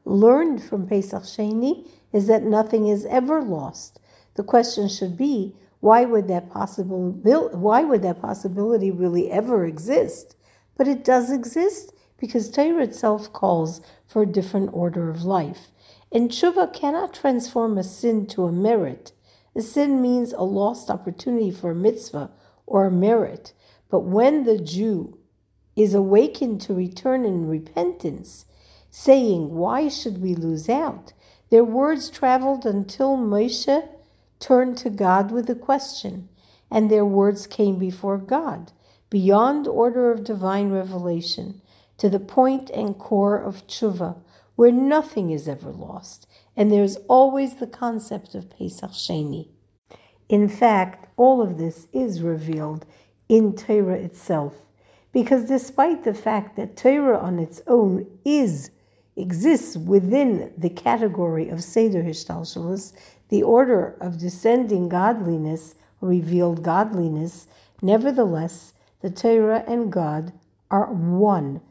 learned 0.05 0.63
from 0.63 0.87
Pesach 0.87 1.23
Sheni 1.23 1.89
is 2.13 2.27
that 2.27 2.43
nothing 2.43 2.89
is 2.89 3.07
ever 3.07 3.43
lost. 3.43 4.01
The 4.35 4.43
question 4.43 4.89
should 4.89 5.17
be, 5.17 5.55
why 5.81 6.05
would 6.05 6.29
that 6.29 6.51
possible 6.51 7.11
why 7.13 7.83
would 7.83 8.03
that 8.03 8.21
possibility 8.21 8.91
really 8.91 9.31
ever 9.31 9.65
exist? 9.65 10.37
But 10.77 10.89
it 10.89 11.05
does 11.05 11.31
exist 11.31 11.93
because 12.19 12.51
Torah 12.51 12.83
itself 12.83 13.33
calls 13.33 13.81
for 14.07 14.23
a 14.23 14.27
different 14.27 14.71
order 14.73 15.09
of 15.09 15.25
life. 15.25 15.69
And 16.13 16.31
tshuva 16.31 16.73
cannot 16.73 17.15
transform 17.15 17.79
a 17.79 17.85
sin 17.85 18.27
to 18.29 18.47
a 18.47 18.53
merit. 18.53 19.13
A 19.55 19.63
sin 19.63 20.01
means 20.01 20.33
a 20.33 20.43
lost 20.43 20.91
opportunity 20.91 21.51
for 21.51 21.71
a 21.71 21.75
mitzvah 21.75 22.31
or 22.67 22.87
a 22.87 22.91
merit. 22.91 23.53
But 23.91 24.01
when 24.01 24.45
the 24.45 24.59
Jew 24.59 25.19
is 25.77 25.95
awakened 25.95 26.61
to 26.63 26.75
return 26.75 27.25
in 27.25 27.49
repentance, 27.49 28.47
saying, 28.91 29.55
Why 29.55 29.89
should 29.89 30.21
we 30.21 30.35
lose 30.35 30.69
out? 30.69 31.13
Their 31.51 31.65
words 31.65 32.11
traveled 32.11 32.65
until 32.67 33.17
Moshe 33.17 33.89
turned 34.39 34.79
to 34.79 34.91
God 34.91 35.31
with 35.31 35.51
a 35.51 35.55
question, 35.55 36.29
and 36.71 36.91
their 36.91 37.05
words 37.05 37.47
came 37.47 37.79
before 37.79 38.19
God 38.19 38.73
beyond 39.11 39.67
order 39.67 40.13
of 40.13 40.25
divine 40.25 40.71
revelation, 40.71 41.61
to 41.99 42.09
the 42.09 42.21
point 42.21 42.71
and 42.71 42.97
core 42.97 43.37
of 43.37 43.67
tshuva, 43.67 44.17
where 44.61 44.71
nothing 44.71 45.31
is 45.31 45.49
ever 45.49 45.71
lost, 45.71 46.27
and 46.55 46.71
there's 46.71 46.97
always 47.09 47.55
the 47.55 47.67
concept 47.67 48.35
of 48.35 48.51
Pesach 48.51 48.91
Sheni. 48.91 49.49
In 50.29 50.51
fact, 50.51 51.09
all 51.17 51.41
of 51.41 51.57
this 51.57 51.87
is 51.95 52.21
revealed 52.21 52.85
in 53.27 53.57
Torah 53.57 53.95
itself, 53.95 54.53
because 55.15 55.47
despite 55.47 56.05
the 56.05 56.13
fact 56.13 56.57
that 56.57 56.77
Torah 56.77 57.19
on 57.19 57.39
its 57.39 57.63
own 57.67 58.07
is 58.23 58.71
exists 59.17 59.79
within 59.79 60.53
the 60.59 60.69
category 60.69 61.49
of 61.49 61.65
Seder 61.65 62.03
Hishtalshalos, 62.03 62.93
the 63.31 63.43
order 63.43 63.97
of 63.99 64.21
descending 64.21 64.91
godliness, 64.91 65.75
revealed 66.03 66.63
godliness, 66.63 67.47
nevertheless, 67.81 68.75
the 69.01 69.09
Torah 69.09 69.65
and 69.67 69.91
God 69.91 70.35
are 70.71 70.93
one. 70.93 71.63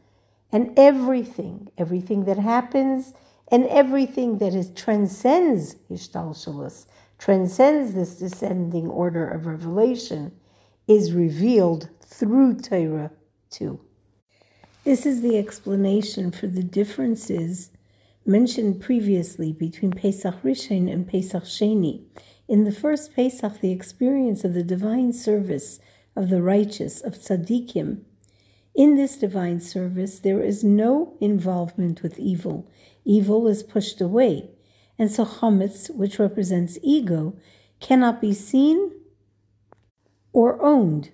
And 0.52 0.76
everything, 0.78 1.70
everything 1.78 2.24
that 2.24 2.38
happens, 2.38 3.14
and 3.48 3.66
everything 3.66 4.38
that 4.38 4.54
is 4.54 4.70
transcends 4.70 5.76
Hishtalshalos, 5.90 6.86
transcends 7.18 7.94
this 7.94 8.16
descending 8.16 8.88
order 8.88 9.28
of 9.28 9.46
revelation, 9.46 10.32
is 10.86 11.12
revealed 11.12 11.88
through 12.00 12.58
Torah 12.58 13.10
too. 13.50 13.80
This 14.84 15.04
is 15.04 15.20
the 15.20 15.36
explanation 15.36 16.30
for 16.30 16.46
the 16.46 16.62
differences 16.62 17.70
mentioned 18.24 18.80
previously 18.80 19.52
between 19.52 19.90
Pesach 19.90 20.42
Rishon 20.42 20.90
and 20.90 21.06
Pesach 21.06 21.44
Sheni. 21.44 22.04
In 22.48 22.64
the 22.64 22.72
first 22.72 23.14
Pesach, 23.14 23.60
the 23.60 23.72
experience 23.72 24.44
of 24.44 24.54
the 24.54 24.62
divine 24.62 25.12
service 25.12 25.80
of 26.16 26.28
the 26.30 26.42
righteous, 26.42 27.00
of 27.00 27.14
tzaddikim. 27.14 28.02
In 28.74 28.96
this 28.96 29.16
divine 29.16 29.60
service, 29.60 30.18
there 30.20 30.40
is 30.40 30.62
no 30.62 31.16
involvement 31.20 32.02
with 32.02 32.18
evil. 32.18 32.70
Evil 33.04 33.48
is 33.48 33.62
pushed 33.62 34.00
away. 34.00 34.50
And 34.98 35.10
so 35.10 35.24
chametz, 35.24 35.90
which 35.94 36.18
represents 36.18 36.78
ego, 36.82 37.36
cannot 37.80 38.20
be 38.20 38.32
seen 38.32 38.92
or 40.32 40.60
owned. 40.62 41.10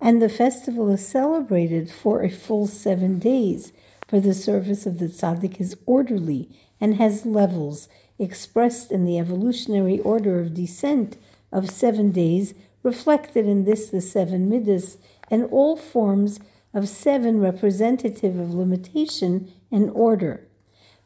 And 0.00 0.20
the 0.20 0.28
festival 0.28 0.90
is 0.90 1.06
celebrated 1.06 1.90
for 1.90 2.22
a 2.22 2.28
full 2.28 2.66
seven 2.66 3.18
days, 3.18 3.72
for 4.08 4.20
the 4.20 4.34
service 4.34 4.84
of 4.84 4.98
the 4.98 5.06
tzaddik 5.06 5.60
is 5.60 5.76
orderly 5.86 6.50
and 6.80 6.96
has 6.96 7.24
levels 7.24 7.88
expressed 8.18 8.90
in 8.90 9.04
the 9.04 9.18
evolutionary 9.18 10.00
order 10.00 10.40
of 10.40 10.54
descent 10.54 11.16
of 11.52 11.70
seven 11.70 12.10
days 12.10 12.54
reflected 12.82 13.46
in 13.46 13.64
this 13.64 13.88
the 13.88 14.00
seven 14.00 14.48
midas, 14.48 14.98
and 15.32 15.48
all 15.50 15.76
forms 15.76 16.38
of 16.74 16.88
seven 16.88 17.40
representative 17.40 18.38
of 18.38 18.52
limitation 18.52 19.50
and 19.70 19.90
order. 19.90 20.46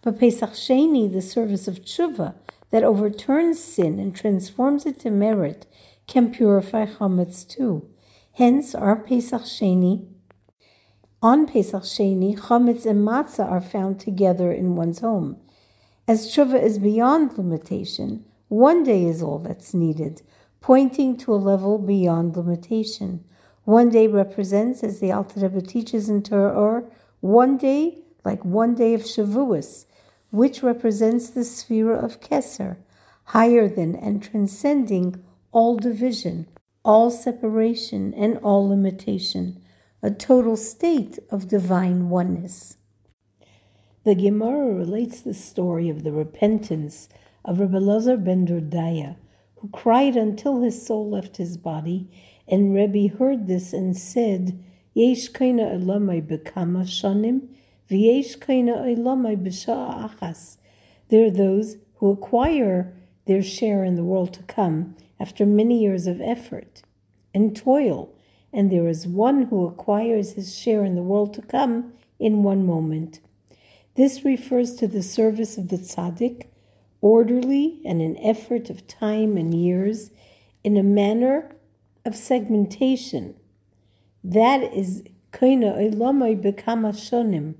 But 0.02 0.18
Pesach 0.18 0.50
Sheni, 0.50 1.10
the 1.10 1.22
service 1.22 1.68
of 1.68 1.76
tshuva, 1.76 2.34
that 2.70 2.82
overturns 2.82 3.62
sin 3.62 4.00
and 4.00 4.14
transforms 4.14 4.84
it 4.84 4.98
to 5.00 5.10
merit, 5.10 5.66
can 6.08 6.32
purify 6.32 6.86
chametz 6.86 7.48
too. 7.48 7.88
Hence, 8.32 8.74
our 8.74 8.96
Pesach 8.96 9.42
Sheni, 9.42 10.08
on 11.22 11.46
Pesach 11.46 11.84
Sheni, 11.84 12.36
chametz 12.36 12.84
and 12.84 13.06
matzah 13.06 13.48
are 13.48 13.60
found 13.60 14.00
together 14.00 14.52
in 14.52 14.76
one's 14.76 14.98
home. 14.98 15.36
As 16.08 16.26
tshuva 16.26 16.60
is 16.60 16.78
beyond 16.78 17.38
limitation, 17.38 18.24
one 18.48 18.82
day 18.82 19.04
is 19.04 19.22
all 19.22 19.38
that's 19.38 19.72
needed 19.72 20.22
pointing 20.60 21.16
to 21.16 21.32
a 21.32 21.36
level 21.36 21.78
beyond 21.78 22.36
limitation. 22.36 23.24
One 23.66 23.90
day 23.90 24.06
represents, 24.06 24.84
as 24.84 25.00
the 25.00 25.10
Alter 25.10 25.40
Rebbe 25.40 25.60
teaches 25.60 26.08
in 26.08 26.22
Torah, 26.22 26.84
one 27.18 27.56
day 27.56 27.98
like 28.24 28.44
one 28.44 28.76
day 28.76 28.94
of 28.94 29.00
Shavuos, 29.00 29.86
which 30.30 30.62
represents 30.62 31.30
the 31.30 31.42
sphere 31.42 31.92
of 31.92 32.20
Kesser, 32.20 32.76
higher 33.24 33.68
than 33.68 33.96
and 33.96 34.22
transcending 34.22 35.20
all 35.50 35.76
division, 35.76 36.46
all 36.84 37.10
separation, 37.10 38.14
and 38.14 38.38
all 38.38 38.68
limitation, 38.68 39.60
a 40.00 40.12
total 40.12 40.56
state 40.56 41.18
of 41.28 41.48
divine 41.48 42.08
oneness. 42.08 42.76
The 44.04 44.14
Gemara 44.14 44.74
relates 44.74 45.20
the 45.20 45.34
story 45.34 45.88
of 45.88 46.04
the 46.04 46.12
repentance 46.12 47.08
of 47.44 47.58
Rabbi 47.58 47.78
Lazar 47.78 48.16
ben 48.16 48.46
Dordaya, 48.46 49.16
who 49.56 49.68
cried 49.70 50.14
until 50.14 50.62
his 50.62 50.86
soul 50.86 51.10
left 51.10 51.38
his 51.38 51.56
body, 51.56 52.08
and 52.48 52.74
Rebbe 52.74 53.16
heard 53.16 53.46
this 53.46 53.72
and 53.72 53.96
said, 53.96 54.62
Yesh 54.94 55.30
kaina 55.30 55.74
elamai 55.76 56.26
bekama 56.26 56.84
shanim, 56.84 57.48
v'yesh 57.90 58.38
kaina 58.38 58.96
elamai 58.96 59.36
achas. 59.36 60.56
There 61.08 61.26
are 61.26 61.30
those 61.30 61.76
who 61.96 62.10
acquire 62.10 62.94
their 63.26 63.42
share 63.42 63.84
in 63.84 63.96
the 63.96 64.04
world 64.04 64.32
to 64.34 64.42
come 64.44 64.96
after 65.18 65.44
many 65.44 65.82
years 65.82 66.06
of 66.06 66.20
effort 66.20 66.82
and 67.34 67.56
toil, 67.56 68.14
and 68.52 68.70
there 68.70 68.88
is 68.88 69.06
one 69.06 69.42
who 69.46 69.66
acquires 69.66 70.32
his 70.32 70.56
share 70.56 70.84
in 70.84 70.94
the 70.94 71.02
world 71.02 71.34
to 71.34 71.42
come 71.42 71.92
in 72.18 72.42
one 72.42 72.64
moment. 72.64 73.20
This 73.96 74.24
refers 74.24 74.74
to 74.76 74.86
the 74.86 75.02
service 75.02 75.58
of 75.58 75.68
the 75.68 75.76
tzaddik, 75.76 76.46
orderly 77.00 77.80
and 77.84 78.00
an 78.00 78.16
effort 78.18 78.70
of 78.70 78.86
time 78.86 79.36
and 79.36 79.54
years 79.54 80.10
in 80.64 80.76
a 80.76 80.82
manner 80.82 81.55
of 82.06 82.14
segmentation. 82.14 83.34
That 84.22 84.72
is 84.72 85.02
kaina 85.32 85.76
ilamai 85.76 86.40
bekama 86.40 86.94
shonim. 86.94 87.56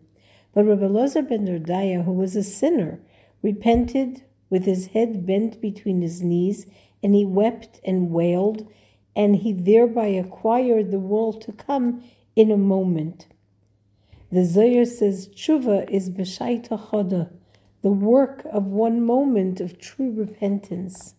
But 0.55 0.65
Rabbi 0.65 0.87
Lozer 0.87 1.29
ben 1.29 1.47
Dordaya, 1.47 2.05
who 2.05 2.13
was 2.13 2.37
a 2.37 2.43
sinner, 2.43 3.01
repented 3.43 4.23
with 4.49 4.65
his 4.65 4.87
head 4.89 5.27
bent 5.27 5.61
between 5.61 6.01
his 6.01 6.23
knees, 6.23 6.67
and 7.03 7.15
he 7.15 7.25
wept 7.25 7.81
and 7.85 8.11
wailed, 8.11 8.67
and 9.15 9.37
he 9.37 9.53
thereby 9.53 10.07
acquired 10.07 10.91
the 10.91 10.99
world 10.99 11.43
to 11.43 11.53
come 11.53 12.03
in 12.37 12.51
a 12.51 12.57
moment. 12.57 13.27
The 14.31 14.45
Zohar 14.45 14.85
says 14.85 15.29
tshuva 15.29 15.91
is 15.91 16.09
b'shaita 16.09 16.89
chodah, 16.91 17.31
the 17.83 17.91
work 17.91 18.47
of 18.51 18.67
one 18.67 19.05
moment 19.05 19.61
of 19.61 19.79
true 19.79 20.13
repentance. 20.13 21.16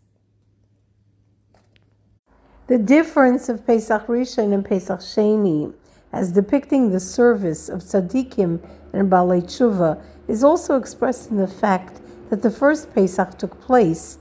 The 2.67 2.77
difference 2.77 3.47
of 3.47 3.65
Pesach 3.65 4.08
Rishon 4.08 4.53
and 4.53 4.65
Pesach 4.65 4.99
Sheni, 4.99 5.73
as 6.12 6.34
depicting 6.34 6.91
the 6.91 6.99
service 6.99 7.69
of 7.69 7.80
tzaddikim 7.80 8.60
and 8.91 9.10
Balei 9.10 9.41
Tshuva, 9.41 10.03
is 10.27 10.43
also 10.43 10.75
expressed 10.75 11.32
in 11.32 11.38
the 11.38 11.47
fact 11.47 12.01
that 12.30 12.41
the 12.41 12.51
first 12.51 12.93
Pesach 12.93 13.38
took 13.38 13.62
place 13.62 14.17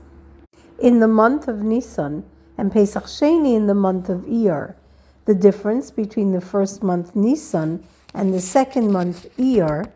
in 0.79 1.01
the 1.01 1.09
month 1.09 1.49
of 1.49 1.61
Nisan 1.61 2.23
and 2.57 2.71
Pesach 2.71 3.03
Sheni 3.03 3.53
in 3.53 3.67
the 3.67 3.75
month 3.75 4.07
of 4.07 4.21
Iyar. 4.21 4.75
The 5.25 5.35
difference 5.35 5.91
between 5.91 6.31
the 6.31 6.39
first 6.39 6.81
month 6.81 7.17
Nisan 7.17 7.83
and 8.13 8.33
the 8.33 8.39
second 8.39 8.93
month 8.93 9.27
Iyar 9.37 9.91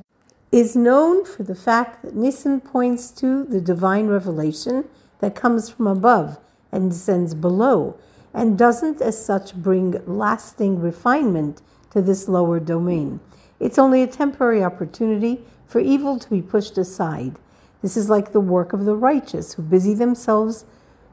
is 0.51 0.75
known 0.75 1.23
for 1.23 1.43
the 1.43 1.55
fact 1.55 2.01
that 2.01 2.17
Nisan 2.17 2.59
points 2.59 3.11
to 3.11 3.45
the 3.45 3.61
divine 3.61 4.07
revelation 4.07 4.89
that 5.19 5.35
comes 5.35 5.69
from 5.69 5.87
above 5.87 6.37
and 6.69 6.89
descends 6.91 7.33
below, 7.33 7.97
and 8.33 8.57
doesn't 8.57 9.01
as 9.01 9.23
such 9.23 9.55
bring 9.55 10.01
lasting 10.05 10.79
refinement 10.79 11.61
to 11.91 12.01
this 12.01 12.27
lower 12.27 12.59
domain. 12.59 13.19
It's 13.59 13.77
only 13.77 14.01
a 14.01 14.07
temporary 14.07 14.63
opportunity 14.63 15.41
for 15.65 15.79
evil 15.79 16.17
to 16.19 16.29
be 16.29 16.41
pushed 16.41 16.77
aside. 16.77 17.37
This 17.81 17.97
is 17.97 18.09
like 18.09 18.31
the 18.31 18.39
work 18.39 18.73
of 18.73 18.85
the 18.85 18.95
righteous 18.95 19.53
who 19.53 19.63
busy 19.63 19.93
themselves 19.93 20.65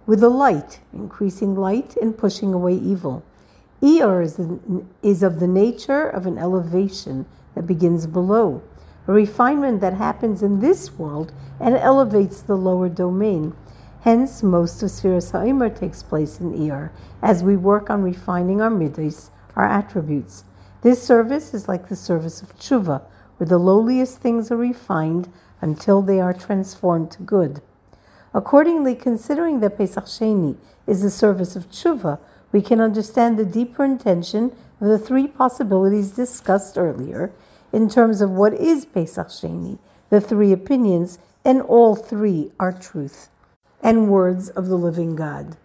with 0.07 0.21
the 0.21 0.31
light, 0.31 0.81
increasing 0.93 1.55
light 1.55 1.97
and 1.97 2.17
pushing 2.17 2.55
away 2.55 2.75
evil. 2.75 3.25
Iyar 3.83 4.23
is, 4.23 4.41
is 5.03 5.23
of 5.23 5.41
the 5.41 5.47
nature 5.47 6.09
of 6.09 6.27
an 6.27 6.39
elevation 6.39 7.27
that 7.55 7.67
begins 7.67 8.07
below 8.07 8.63
a 9.09 9.13
refinement 9.13 9.81
that 9.81 9.95
happens 9.95 10.43
in 10.43 10.61
this 10.61 10.93
world 10.93 11.33
and 11.59 11.75
elevates 11.75 12.43
the 12.43 12.57
lower 12.57 12.91
domain. 12.91 13.55
Hence, 14.03 14.45
most 14.45 14.81
of 14.85 14.91
Sfiras 14.91 15.33
Ha'omer 15.33 15.69
takes 15.71 16.05
place 16.05 16.39
in 16.39 16.53
Iyar, 16.53 16.91
as 17.21 17.43
we 17.43 17.57
work 17.57 17.91
on 17.91 18.05
refining 18.05 18.61
our 18.61 18.71
midas, 18.71 19.33
our 19.57 19.65
attributes. 19.65 20.45
This 20.83 21.03
service 21.03 21.53
is 21.53 21.67
like 21.67 21.89
the 21.89 21.97
service 21.97 22.41
of 22.41 22.57
tshuva, 22.57 23.03
where 23.37 23.49
the 23.49 23.59
lowliest 23.59 24.19
things 24.19 24.53
are 24.53 24.57
refined 24.57 25.33
until 25.61 26.01
they 26.01 26.21
are 26.21 26.33
transformed 26.33 27.11
to 27.11 27.23
good. 27.25 27.61
Accordingly, 28.33 28.95
considering 28.95 29.59
that 29.61 29.77
Pesach 29.77 30.05
Sheni 30.05 30.57
is 30.87 31.03
the 31.03 31.11
service 31.11 31.57
of 31.57 31.69
tshuva, 31.69 32.21
we 32.53 32.63
can 32.63 32.81
understand 32.81 33.37
the 33.37 33.45
deeper 33.45 33.85
intention 33.85 34.53
of 34.81 34.87
the 34.87 34.99
three 34.99 35.27
possibilities 35.27 36.13
discussed 36.13 36.79
earlier 36.79 37.33
in 37.73 37.89
terms 37.89 38.21
of 38.21 38.31
what 38.31 38.55
is 38.55 38.85
Pesach 38.85 39.27
Sheni, 39.27 39.79
the 40.09 40.21
three 40.21 40.53
opinions, 40.53 41.19
and 41.45 41.61
all 41.63 41.97
three 41.97 42.53
are 42.61 42.73
truth 42.73 43.29
and 43.83 44.09
words 44.09 44.49
of 44.51 44.67
the 44.67 44.77
living 44.77 45.17
God. 45.17 45.57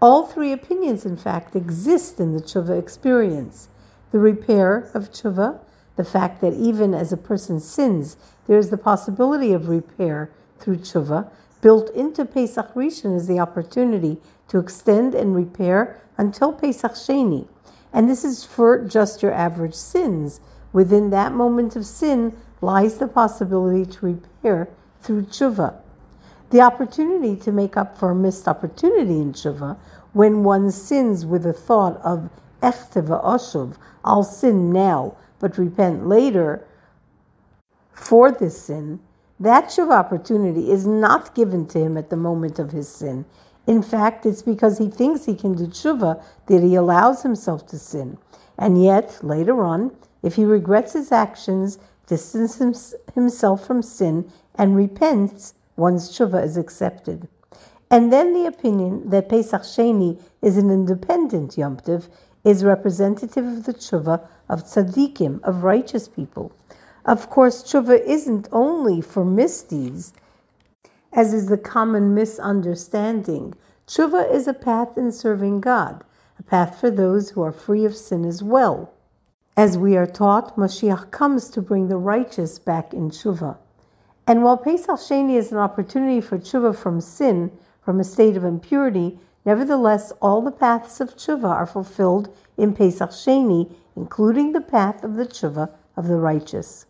All 0.00 0.26
three 0.26 0.52
opinions, 0.52 1.04
in 1.04 1.16
fact, 1.16 1.54
exist 1.54 2.18
in 2.18 2.32
the 2.32 2.40
tshuva 2.40 2.78
experience. 2.78 3.68
The 4.12 4.18
repair 4.18 4.90
of 4.94 5.10
tshuva, 5.10 5.60
the 5.96 6.04
fact 6.04 6.40
that 6.40 6.54
even 6.54 6.94
as 6.94 7.12
a 7.12 7.16
person 7.16 7.60
sins, 7.60 8.16
there 8.46 8.58
is 8.58 8.70
the 8.70 8.78
possibility 8.78 9.52
of 9.52 9.68
repair 9.68 10.30
through 10.58 10.78
tshuva, 10.78 11.30
built 11.60 11.90
into 11.90 12.24
Pesach 12.24 12.72
Rishon 12.74 13.14
is 13.14 13.26
the 13.26 13.38
opportunity 13.38 14.18
to 14.48 14.58
extend 14.58 15.14
and 15.14 15.36
repair 15.36 16.00
until 16.16 16.52
Pesach 16.52 16.92
Sheni. 16.92 17.46
And 17.92 18.08
this 18.08 18.24
is 18.24 18.44
for 18.44 18.82
just 18.82 19.22
your 19.22 19.32
average 19.32 19.74
sins, 19.74 20.40
Within 20.72 21.10
that 21.10 21.32
moment 21.32 21.74
of 21.76 21.84
sin 21.84 22.36
lies 22.60 22.98
the 22.98 23.08
possibility 23.08 23.84
to 23.90 24.06
repair 24.06 24.68
through 25.00 25.22
tshuva. 25.22 25.74
The 26.50 26.60
opportunity 26.60 27.36
to 27.36 27.52
make 27.52 27.76
up 27.76 27.96
for 27.96 28.10
a 28.10 28.14
missed 28.14 28.48
opportunity 28.48 29.20
in 29.20 29.32
tshuva 29.32 29.78
when 30.12 30.42
one 30.42 30.70
sins 30.70 31.24
with 31.24 31.44
the 31.44 31.52
thought 31.52 31.96
of 32.02 32.28
echteva 32.60 33.24
oshuv, 33.24 33.76
I'll 34.04 34.24
sin 34.24 34.72
now, 34.72 35.16
but 35.38 35.58
repent 35.58 36.06
later 36.06 36.66
for 37.92 38.32
this 38.32 38.62
sin, 38.62 39.00
that 39.38 39.66
tshuva 39.66 39.92
opportunity 39.92 40.70
is 40.70 40.86
not 40.86 41.34
given 41.34 41.66
to 41.68 41.78
him 41.78 41.96
at 41.96 42.10
the 42.10 42.16
moment 42.16 42.58
of 42.58 42.72
his 42.72 42.88
sin. 42.88 43.24
In 43.66 43.82
fact, 43.82 44.26
it's 44.26 44.42
because 44.42 44.78
he 44.78 44.88
thinks 44.88 45.26
he 45.26 45.36
can 45.36 45.54
do 45.54 45.66
tshuva 45.66 46.22
that 46.46 46.62
he 46.62 46.74
allows 46.74 47.22
himself 47.22 47.66
to 47.68 47.78
sin. 47.78 48.18
And 48.58 48.82
yet, 48.82 49.20
later 49.22 49.62
on, 49.62 49.92
if 50.22 50.34
he 50.34 50.44
regrets 50.44 50.94
his 50.94 51.12
actions, 51.12 51.78
distances 52.06 52.94
himself 53.14 53.64
from 53.64 53.82
sin, 53.82 54.30
and 54.56 54.76
repents, 54.76 55.54
one's 55.80 56.10
tshuva 56.10 56.44
is 56.44 56.56
accepted. 56.56 57.26
And 57.90 58.12
then 58.12 58.32
the 58.34 58.46
opinion 58.46 59.10
that 59.10 59.28
Pesach 59.28 59.62
Sheni 59.62 60.22
is 60.40 60.56
an 60.56 60.70
independent 60.70 61.58
Yom 61.58 61.78
Tov 61.78 62.08
is 62.44 62.62
representative 62.64 63.44
of 63.44 63.64
the 63.64 63.74
tshuva 63.74 64.26
of 64.48 64.64
tzaddikim, 64.64 65.42
of 65.42 65.64
righteous 65.64 66.06
people. 66.06 66.52
Of 67.04 67.28
course, 67.28 67.64
tshuva 67.64 68.00
isn't 68.06 68.48
only 68.52 69.00
for 69.00 69.24
misdeeds, 69.24 70.12
as 71.12 71.34
is 71.34 71.46
the 71.46 71.58
common 71.58 72.14
misunderstanding. 72.14 73.54
Tshuva 73.86 74.32
is 74.32 74.46
a 74.46 74.54
path 74.54 74.96
in 74.96 75.10
serving 75.10 75.60
God, 75.60 76.04
a 76.38 76.42
path 76.42 76.78
for 76.78 76.90
those 76.90 77.30
who 77.30 77.42
are 77.42 77.52
free 77.52 77.84
of 77.84 77.96
sin 77.96 78.24
as 78.24 78.42
well. 78.42 78.92
As 79.56 79.76
we 79.76 79.96
are 79.96 80.06
taught, 80.06 80.56
Mashiach 80.56 81.10
comes 81.10 81.48
to 81.50 81.60
bring 81.60 81.88
the 81.88 81.96
righteous 81.96 82.58
back 82.58 82.94
in 82.94 83.10
tshuva. 83.10 83.56
And 84.30 84.44
while 84.44 84.56
Pesach 84.56 85.00
Sheni 85.00 85.34
is 85.34 85.50
an 85.50 85.58
opportunity 85.58 86.20
for 86.20 86.38
tshuva 86.38 86.76
from 86.76 87.00
sin, 87.00 87.50
from 87.82 87.98
a 87.98 88.04
state 88.04 88.36
of 88.36 88.44
impurity, 88.44 89.18
nevertheless, 89.44 90.12
all 90.22 90.40
the 90.40 90.52
paths 90.52 91.00
of 91.00 91.16
tshuva 91.16 91.48
are 91.48 91.66
fulfilled 91.66 92.32
in 92.56 92.72
Pesach 92.72 93.10
Sheni, 93.10 93.74
including 93.96 94.52
the 94.52 94.60
path 94.60 95.02
of 95.02 95.16
the 95.16 95.26
tshuva 95.26 95.72
of 95.96 96.06
the 96.06 96.14
righteous. 96.14 96.86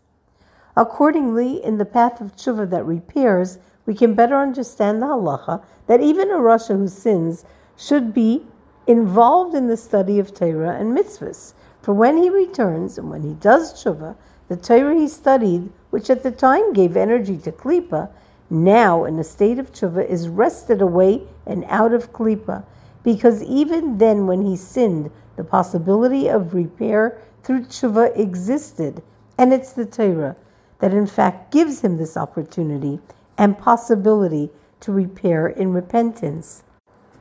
Accordingly, 0.76 1.64
in 1.64 1.78
the 1.78 1.86
path 1.86 2.20
of 2.20 2.36
tshuva 2.36 2.68
that 2.68 2.84
repairs, 2.84 3.58
we 3.86 3.94
can 3.94 4.12
better 4.12 4.36
understand 4.36 5.00
the 5.00 5.06
halacha 5.06 5.64
that 5.86 6.02
even 6.02 6.30
a 6.30 6.34
rasha 6.34 6.76
who 6.76 6.88
sins 6.88 7.46
should 7.74 8.12
be 8.12 8.44
involved 8.86 9.54
in 9.54 9.66
the 9.66 9.78
study 9.78 10.18
of 10.18 10.34
Torah 10.34 10.76
and 10.78 10.94
mitzvahs. 10.94 11.54
For 11.80 11.94
when 11.94 12.18
he 12.18 12.28
returns 12.28 12.98
and 12.98 13.08
when 13.08 13.22
he 13.22 13.32
does 13.32 13.72
tshuva, 13.72 14.16
the 14.50 14.56
Torah 14.56 14.96
he 14.96 15.06
studied, 15.06 15.70
which 15.90 16.10
at 16.10 16.24
the 16.24 16.32
time 16.32 16.72
gave 16.72 16.96
energy 16.96 17.38
to 17.38 17.52
klipa, 17.52 18.10
now 18.50 19.04
in 19.04 19.16
a 19.16 19.22
state 19.22 19.60
of 19.60 19.70
tshuva 19.70 20.04
is 20.04 20.28
wrested 20.28 20.82
away 20.82 21.22
and 21.46 21.64
out 21.68 21.92
of 21.92 22.12
klipa, 22.12 22.64
because 23.04 23.44
even 23.44 23.98
then 23.98 24.26
when 24.26 24.44
he 24.44 24.56
sinned, 24.56 25.12
the 25.36 25.44
possibility 25.44 26.26
of 26.28 26.52
repair 26.52 27.16
through 27.44 27.62
tshuva 27.62 28.18
existed, 28.18 29.04
and 29.38 29.52
it's 29.52 29.72
the 29.72 29.86
Torah 29.86 30.34
that 30.80 30.92
in 30.92 31.06
fact 31.06 31.52
gives 31.52 31.82
him 31.82 31.96
this 31.96 32.16
opportunity 32.16 32.98
and 33.38 33.56
possibility 33.56 34.50
to 34.80 34.90
repair 34.90 35.46
in 35.46 35.72
repentance. 35.72 36.64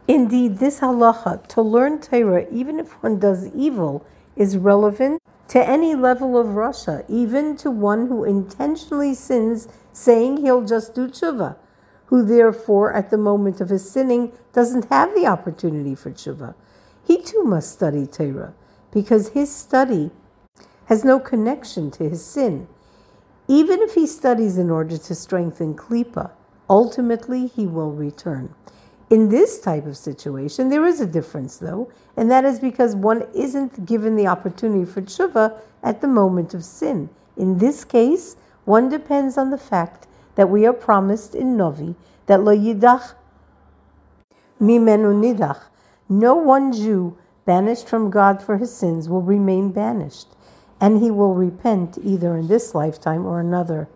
Indeed, 0.08 0.58
this 0.58 0.80
halacha, 0.80 1.46
to 1.50 1.62
learn 1.62 2.02
Torah 2.02 2.48
even 2.52 2.80
if 2.80 3.04
one 3.04 3.20
does 3.20 3.54
evil, 3.54 4.04
is 4.36 4.58
relevant 4.58 5.22
to 5.50 5.68
any 5.68 5.96
level 5.96 6.38
of 6.38 6.48
rasha, 6.48 7.04
even 7.10 7.58
to 7.58 7.72
one 7.72 8.08
who 8.08 8.24
intentionally 8.24 9.14
sins, 9.14 9.68
saying 9.92 10.38
he'll 10.38 10.64
just 10.64 10.96
do 10.96 11.08
tshuva, 11.08 11.56
who 12.06 12.24
therefore 12.24 12.94
at 12.94 13.10
the 13.10 13.18
moment 13.18 13.60
of 13.60 13.70
his 13.70 13.90
sinning 13.90 14.32
doesn't 14.54 14.86
have 14.86 15.14
the 15.16 15.26
opportunity 15.26 15.96
for 15.96 16.12
tshuva. 16.12 16.54
He 17.06 17.22
too 17.22 17.44
must 17.44 17.72
study 17.72 18.06
Torah, 18.06 18.54
because 18.92 19.30
his 19.30 19.54
study 19.54 20.12
has 20.86 21.04
no 21.04 21.20
connection 21.20 21.90
to 21.92 22.08
his 22.08 22.24
sin. 22.24 22.68
Even 23.48 23.82
if 23.82 23.96
he 23.96 24.06
studies 24.06 24.58
in 24.60 24.70
order 24.70 24.98
to 24.98 25.16
strengthen 25.16 25.74
Klippa, 25.74 26.32
ultimately 26.70 27.48
he 27.48 27.66
will 27.66 27.92
return. 27.92 28.54
In 29.10 29.30
this 29.30 29.60
type 29.60 29.88
of 29.88 29.98
situation, 29.98 30.70
there 30.70 30.86
is 30.86 31.02
a 31.02 31.06
difference 31.06 31.58
though, 31.58 31.92
and 32.16 32.30
that 32.30 32.46
is 32.46 32.60
because 32.60 32.96
one 32.96 33.28
isn't 33.34 33.86
given 33.86 34.16
the 34.16 34.28
opportunity 34.28 34.86
for 34.86 35.02
tshuva 35.02 35.60
at 35.82 36.02
the 36.02 36.08
moment 36.08 36.54
of 36.54 36.64
sin. 36.64 37.10
In 37.36 37.58
this 37.58 37.84
case, 37.84 38.36
one 38.66 38.88
depends 38.88 39.38
on 39.38 39.50
the 39.50 39.58
fact 39.58 40.06
that 40.36 40.50
we 40.50 40.66
are 40.66 40.74
promised 40.74 41.34
in 41.34 41.58
Novi 41.58 41.96
that 42.28 42.44
lo 42.44 42.56
yidach 42.56 43.16
mimenu 44.62 45.14
nidach, 45.14 45.62
no 46.08 46.36
one 46.36 46.72
Jew 46.72 47.18
banished 47.46 47.88
from 47.88 48.12
God 48.12 48.44
for 48.44 48.58
his 48.58 48.74
sins 48.74 49.10
will 49.10 49.24
remain 49.24 49.72
banished 49.72 50.28
and 50.80 51.02
he 51.02 51.10
will 51.10 51.34
repent 51.34 51.98
either 52.04 52.38
in 52.38 52.48
this 52.48 52.76
lifetime 52.76 53.26
or 53.26 53.40
another. 53.40 53.90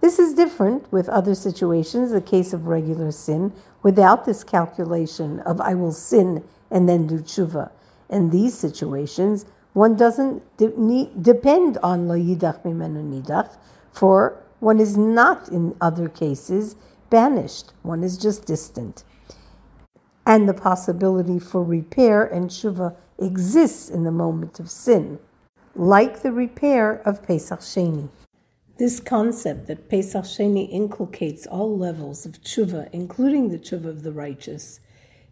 This 0.00 0.18
is 0.18 0.34
different 0.34 0.90
with 0.92 1.08
other 1.08 1.34
situations, 1.34 2.12
the 2.12 2.20
case 2.20 2.52
of 2.52 2.66
regular 2.66 3.10
sin, 3.10 3.52
without 3.82 4.24
this 4.24 4.44
calculation 4.44 5.40
of 5.40 5.60
I 5.60 5.74
will 5.74 5.92
sin 5.92 6.44
and 6.70 6.88
then 6.88 7.06
do 7.06 7.18
tshuva. 7.18 7.70
In 8.08 8.30
these 8.30 8.56
situations, 8.56 9.44
one 9.72 9.96
doesn't 9.96 10.56
de- 10.56 10.76
need, 10.76 11.22
depend 11.22 11.78
on 11.78 12.08
lo 12.08 12.16
yidach 12.16 12.62
mimenu 12.62 13.22
nidach, 13.22 13.56
for 13.92 14.42
one 14.60 14.80
is 14.80 14.96
not 14.96 15.48
in 15.48 15.76
other 15.80 16.08
cases 16.08 16.76
banished. 17.10 17.72
One 17.82 18.02
is 18.02 18.18
just 18.18 18.46
distant. 18.46 19.04
And 20.26 20.48
the 20.48 20.54
possibility 20.54 21.38
for 21.38 21.62
repair 21.64 22.24
and 22.24 22.50
tshuva 22.50 22.94
exists 23.18 23.88
in 23.88 24.04
the 24.04 24.12
moment 24.12 24.60
of 24.60 24.70
sin 24.70 25.18
like 25.74 26.22
the 26.22 26.32
repair 26.32 27.00
of 27.06 27.22
Pesach 27.22 27.60
Sheni. 27.60 28.08
This 28.78 29.00
concept 29.00 29.66
that 29.66 29.88
Pesach 29.88 30.22
Sheni 30.22 30.70
inculcates 30.70 31.48
all 31.48 31.76
levels 31.76 32.24
of 32.24 32.40
tshuva, 32.40 32.88
including 32.92 33.48
the 33.48 33.58
tshuva 33.58 33.86
of 33.86 34.04
the 34.04 34.12
righteous, 34.12 34.78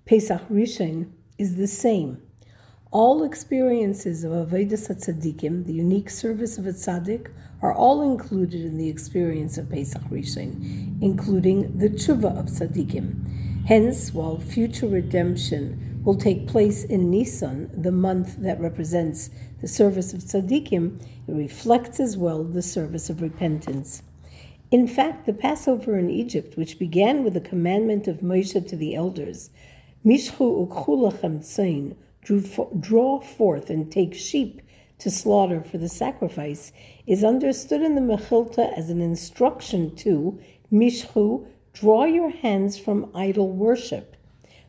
Pesach 0.05 0.43
Rishon, 0.51 1.13
is 1.39 1.55
the 1.55 1.69
same. 1.69 2.21
All 2.91 3.23
experiences 3.23 4.25
of 4.25 4.33
Avodah 4.33 4.73
Tzaddikim, 4.73 5.65
the 5.65 5.73
unique 5.73 6.11
service 6.11 6.59
of 6.59 6.67
a 6.67 6.73
tzaddik, 6.73 7.29
are 7.63 7.73
all 7.73 8.03
included 8.03 8.63
in 8.63 8.79
the 8.79 8.89
experience 8.89 9.57
of 9.59 9.71
Pesach 9.71 10.03
Rishon, 10.11 11.01
including 11.01 11.79
the 11.79 11.89
tshuva 11.89 12.37
of 12.37 12.47
tzaddikim. 12.47 13.65
Hence, 13.67 14.13
while 14.13 14.41
future 14.41 14.89
redemption 14.89 16.01
will 16.05 16.17
take 16.17 16.49
place 16.49 16.83
in 16.83 17.11
Nisan, 17.11 17.71
the 17.81 17.93
month 17.93 18.39
that 18.39 18.61
represents 18.61 19.31
the 19.61 19.69
service 19.69 20.13
of 20.13 20.21
tzaddikim, 20.21 21.01
it 21.27 21.33
reflects 21.33 21.99
as 22.01 22.17
well 22.17 22.45
the 22.45 22.63
service 22.63 23.09
of 23.09 23.23
repentance. 23.23 24.03
In 24.71 24.89
fact, 24.89 25.27
the 25.27 25.33
Passover 25.33 25.97
in 25.97 26.11
Egypt, 26.11 26.57
which 26.57 26.79
began 26.79 27.23
with 27.23 27.35
the 27.35 27.41
commandment 27.41 28.09
of 28.09 28.21
Moshe 28.21 28.69
to 28.69 28.77
the 28.77 28.95
elders, 28.95 29.51
Mishchu 30.05 30.69
ukchulachem 30.69 31.39
tzain, 31.41 31.95
draw 32.81 33.21
forth 33.21 33.71
and 33.71 33.91
take 33.91 34.15
sheep 34.15 34.61
to 34.99 35.11
slaughter 35.11 35.61
for 35.61 35.79
the 35.79 35.89
sacrifice, 35.89 36.73
is 37.07 37.23
understood 37.23 37.83
in 37.83 37.95
the 37.95 38.01
Mechilta 38.01 38.77
as 38.77 38.91
an 38.91 39.01
instruction 39.01 39.95
to 39.97 40.41
Mishchu, 40.73 41.47
draw 41.73 42.05
your 42.05 42.31
hands 42.31 42.79
from 42.79 43.11
idol 43.15 43.53
worship, 43.53 44.17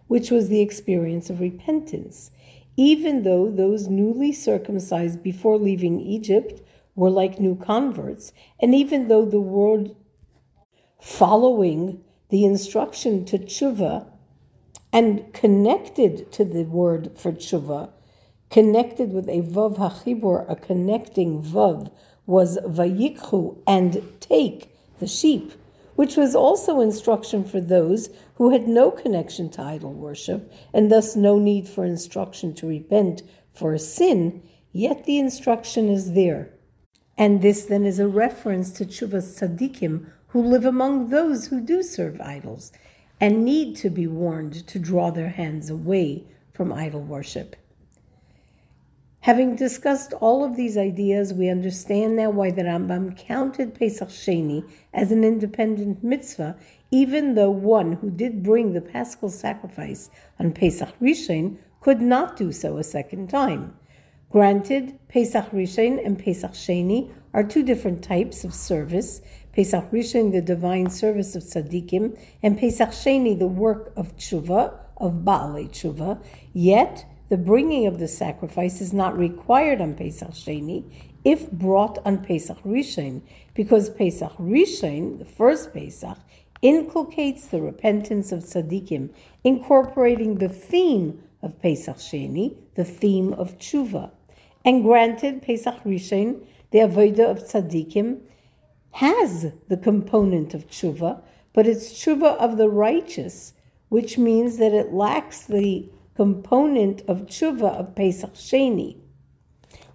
which 0.07 0.29
was 0.29 0.47
the 0.47 0.61
experience 0.61 1.29
of 1.29 1.39
repentance 1.39 2.29
even 2.77 3.23
though 3.23 3.49
those 3.49 3.87
newly 3.87 4.31
circumcised 4.31 5.23
before 5.23 5.57
leaving 5.57 5.99
Egypt 5.99 6.61
were 6.95 7.09
like 7.09 7.39
new 7.39 7.55
converts, 7.55 8.31
and 8.59 8.73
even 8.73 9.07
though 9.07 9.25
the 9.25 9.41
word 9.41 9.95
following 11.01 12.01
the 12.29 12.45
instruction 12.45 13.25
to 13.25 13.39
tshuva 13.39 14.07
and 14.93 15.33
connected 15.33 16.31
to 16.31 16.45
the 16.45 16.63
word 16.63 17.11
for 17.17 17.31
tshuva, 17.31 17.89
connected 18.49 19.11
with 19.11 19.27
a 19.27 19.41
vav 19.41 19.77
hachibur, 19.77 20.49
a 20.49 20.55
connecting 20.55 21.41
vav, 21.41 21.91
was 22.25 22.57
vayikhu 22.59 23.57
and 23.65 24.01
take 24.19 24.75
the 24.99 25.07
sheep 25.07 25.53
which 25.97 26.15
was 26.15 26.35
also 26.35 26.79
instruction 26.79 27.43
for 27.43 27.59
those 27.59 28.11
who 28.35 28.51
had 28.51 28.67
no 28.67 28.91
connection 28.91 29.49
to 29.49 29.59
idol 29.63 29.91
worship 29.91 30.53
and 30.71 30.91
thus 30.91 31.15
no 31.15 31.39
need 31.39 31.67
for 31.67 31.83
instruction 31.83 32.53
to 32.53 32.67
repent 32.67 33.23
for 33.51 33.73
a 33.73 33.79
sin, 33.79 34.43
yet 34.71 35.05
the 35.05 35.17
instruction 35.17 35.89
is 35.89 36.13
there. 36.13 36.53
And 37.17 37.41
this 37.41 37.65
then 37.65 37.83
is 37.83 37.97
a 37.97 38.07
reference 38.07 38.69
to 38.73 38.85
Tshuvas 38.85 39.39
Tzaddikim 39.39 40.05
who 40.27 40.41
live 40.43 40.65
among 40.65 41.09
those 41.09 41.47
who 41.47 41.59
do 41.59 41.81
serve 41.81 42.21
idols 42.21 42.71
and 43.19 43.43
need 43.43 43.75
to 43.77 43.89
be 43.89 44.05
warned 44.05 44.67
to 44.67 44.77
draw 44.77 45.09
their 45.09 45.29
hands 45.29 45.67
away 45.71 46.27
from 46.53 46.71
idol 46.71 47.01
worship. 47.01 47.55
Having 49.27 49.57
discussed 49.57 50.13
all 50.21 50.45
of 50.45 50.55
these 50.55 50.77
ideas, 50.77 51.33
we 51.33 51.49
understand 51.49 52.15
now 52.15 52.29
why 52.29 52.49
the 52.49 52.61
Rambam 52.61 53.17
counted 53.17 53.75
Pesach 53.75 54.07
Sheni 54.07 54.63
as 54.93 55.11
an 55.11 55.25
independent 55.25 56.01
mitzvah, 56.01 56.55
even 56.91 57.35
though 57.35 57.51
one 57.51 57.91
who 57.91 58.09
did 58.09 58.41
bring 58.41 58.71
the 58.71 58.79
paschal 58.79 59.29
sacrifice 59.29 60.09
on 60.39 60.53
Pesach 60.53 60.97
Rishon 61.01 61.57
could 61.81 61.99
not 61.99 62.37
do 62.37 62.53
so 62.53 62.77
a 62.77 62.85
second 62.85 63.29
time. 63.29 63.75
Granted, 64.29 64.97
Pesach 65.09 65.51
Rishon 65.51 65.99
and 66.05 66.17
Pesach 66.17 66.53
Sheni 66.53 67.11
are 67.33 67.43
two 67.43 67.63
different 67.63 68.01
types 68.01 68.45
of 68.45 68.53
service. 68.53 69.19
Pesach 69.51 69.91
Rishon, 69.91 70.31
the 70.31 70.41
divine 70.41 70.89
service 70.89 71.35
of 71.35 71.43
tzaddikim, 71.43 72.17
and 72.41 72.57
Pesach 72.57 72.91
Sheni, 72.91 73.37
the 73.37 73.45
work 73.45 73.91
of 73.97 74.15
tshuva, 74.15 74.73
of 74.95 75.25
Baalei 75.25 75.67
tshuva. 75.67 76.23
Yet, 76.53 77.03
the 77.29 77.37
bringing 77.37 77.85
of 77.85 77.99
the 77.99 78.07
sacrifice 78.07 78.79
is 78.81 78.93
not 78.93 79.17
required 79.17 79.81
on 79.81 79.95
Pesach 79.95 80.31
Sheni. 80.31 80.83
if 81.23 81.51
brought 81.51 81.97
on 82.05 82.23
Pesach 82.23 82.61
Rishon, 82.63 83.21
because 83.53 83.89
Pesach 83.89 84.31
Rishon, 84.37 85.19
the 85.19 85.25
first 85.25 85.73
Pesach, 85.73 86.17
inculcates 86.61 87.47
the 87.47 87.61
repentance 87.61 88.31
of 88.31 88.43
tzaddikim, 88.43 89.09
incorporating 89.43 90.35
the 90.35 90.49
theme 90.49 91.21
of 91.41 91.61
Pesach 91.61 91.97
Sheni, 91.97 92.55
the 92.75 92.85
theme 92.85 93.33
of 93.33 93.57
tshuva. 93.57 94.11
And 94.63 94.83
granted, 94.83 95.41
Pesach 95.41 95.83
Rishon, 95.83 96.45
the 96.71 96.79
avodah 96.79 97.29
of 97.29 97.39
tzaddikim, 97.39 98.21
has 98.91 99.51
the 99.67 99.77
component 99.77 100.53
of 100.53 100.67
tshuva, 100.67 101.21
but 101.53 101.67
it's 101.67 101.91
tshuva 101.91 102.37
of 102.37 102.57
the 102.57 102.69
righteous, 102.69 103.53
which 103.89 104.17
means 104.17 104.57
that 104.57 104.73
it 104.73 104.93
lacks 104.93 105.43
the 105.43 105.89
component 106.17 107.01
of 107.07 107.27
tshuva 107.27 107.75
of 107.79 107.93
Pesach 107.93 108.33
Sheni, 108.33 108.97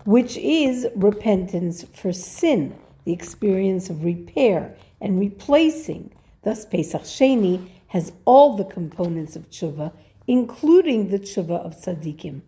which 0.04 0.36
is 0.36 0.86
repentance 0.94 1.84
for 1.92 2.12
sin, 2.12 2.76
the 3.04 3.12
experience 3.12 3.90
of 3.90 4.04
repair 4.04 4.76
and 5.00 5.18
replacing. 5.18 6.12
Thus, 6.44 6.64
Pesach 6.64 7.02
Sheni 7.02 7.68
has 7.88 8.12
all 8.24 8.56
the 8.56 8.64
components 8.64 9.34
of 9.34 9.50
tshuva, 9.50 9.92
including 10.28 11.08
the 11.08 11.18
tshuva 11.18 11.58
of 11.66 11.74
tzaddikim. 11.74 12.42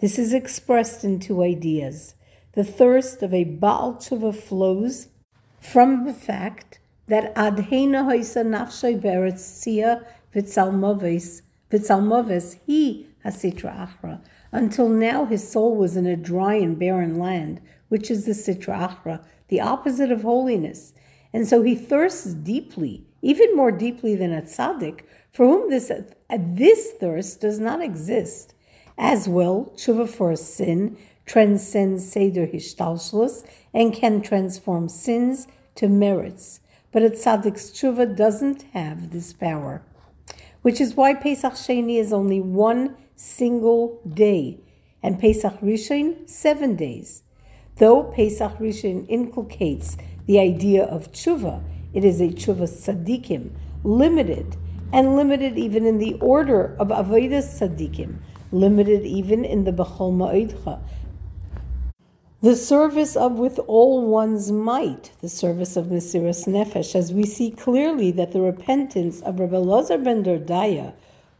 This 0.00 0.18
is 0.18 0.32
expressed 0.32 1.04
in 1.04 1.20
two 1.20 1.42
ideas. 1.42 2.14
The 2.52 2.64
thirst 2.64 3.22
of 3.22 3.34
a 3.34 3.44
Baal 3.44 3.96
tshuva 3.96 4.34
flows 4.34 5.08
from 5.60 6.06
the 6.06 6.14
fact 6.14 6.78
that 7.08 7.34
adhena 7.34 8.06
hoisa 8.06 8.42
nafshay 8.42 8.98
beretz 8.98 9.40
sia 9.40 10.02
vitzalmoves 10.34 11.42
vitzalmoves 11.72 12.58
he 12.66 13.06
hasitra 13.24 13.88
achra. 13.88 14.20
Until 14.52 14.88
now, 14.88 15.24
his 15.24 15.48
soul 15.48 15.76
was 15.76 15.96
in 15.96 16.06
a 16.06 16.16
dry 16.16 16.54
and 16.54 16.78
barren 16.78 17.18
land, 17.18 17.60
which 17.88 18.10
is 18.10 18.26
the 18.26 18.32
sitra 18.32 18.90
achra, 18.90 19.24
the 19.48 19.60
opposite 19.60 20.12
of 20.12 20.22
holiness. 20.22 20.92
And 21.32 21.48
so 21.48 21.62
he 21.62 21.74
thirsts 21.74 22.34
deeply, 22.34 23.06
even 23.22 23.56
more 23.56 23.72
deeply 23.72 24.14
than 24.14 24.32
a 24.32 24.42
tzaddik, 24.42 25.00
for 25.32 25.46
whom 25.46 25.70
this, 25.70 25.90
this 26.38 26.92
thirst 27.00 27.40
does 27.40 27.58
not 27.58 27.80
exist. 27.80 28.54
As 28.98 29.28
well, 29.28 29.72
tshuva 29.74 30.08
for 30.08 30.30
a 30.30 30.36
sin 30.36 30.98
transcends 31.24 32.10
seder 32.10 32.46
hishtalshlus 32.46 33.46
and 33.72 33.94
can 33.94 34.20
transform 34.20 34.88
sins 34.88 35.46
to 35.76 35.88
merits. 35.88 36.60
But 36.90 37.02
a 37.02 37.10
tzaddik's 37.10 37.70
tshuva 37.70 38.14
doesn't 38.14 38.62
have 38.74 39.10
this 39.10 39.32
power, 39.32 39.82
which 40.62 40.80
is 40.80 40.94
why 40.94 41.14
Pesach 41.14 41.54
Sheni 41.54 41.98
is 41.98 42.12
only 42.12 42.40
one 42.40 42.96
single 43.16 44.00
day, 44.08 44.60
and 45.02 45.20
Pesach 45.20 45.60
Rishon 45.60 46.28
seven 46.28 46.76
days. 46.76 47.22
Though 47.76 48.04
Pesach 48.04 48.58
Rishon 48.58 49.06
inculcates 49.08 49.96
the 50.26 50.38
idea 50.38 50.84
of 50.84 51.12
tshuva, 51.12 51.62
it 51.92 52.04
is 52.04 52.20
a 52.20 52.28
tshuva 52.28 52.68
tzaddikim, 52.68 53.50
limited, 53.82 54.56
and 54.92 55.16
limited 55.16 55.58
even 55.58 55.86
in 55.86 55.98
the 55.98 56.14
order 56.20 56.76
of 56.78 56.88
avodas 56.88 57.58
tzaddikim, 57.58 58.18
limited 58.52 59.04
even 59.04 59.44
in 59.44 59.64
the 59.64 59.72
bechol 59.72 60.12
ma'idcha, 60.12 60.80
the 62.42 62.56
service 62.56 63.14
of 63.14 63.34
with 63.34 63.60
all 63.68 64.04
one's 64.04 64.50
might, 64.50 65.12
the 65.20 65.28
service 65.28 65.76
of 65.76 65.86
Mesiras 65.86 66.48
Nefesh, 66.48 66.96
as 66.96 67.12
we 67.12 67.24
see 67.24 67.52
clearly 67.52 68.10
that 68.10 68.32
the 68.32 68.40
repentance 68.40 69.20
of 69.20 69.38
Rebbe 69.38 69.58
Lazar 69.58 69.96
ben 69.96 70.24
Dordaya 70.24 70.92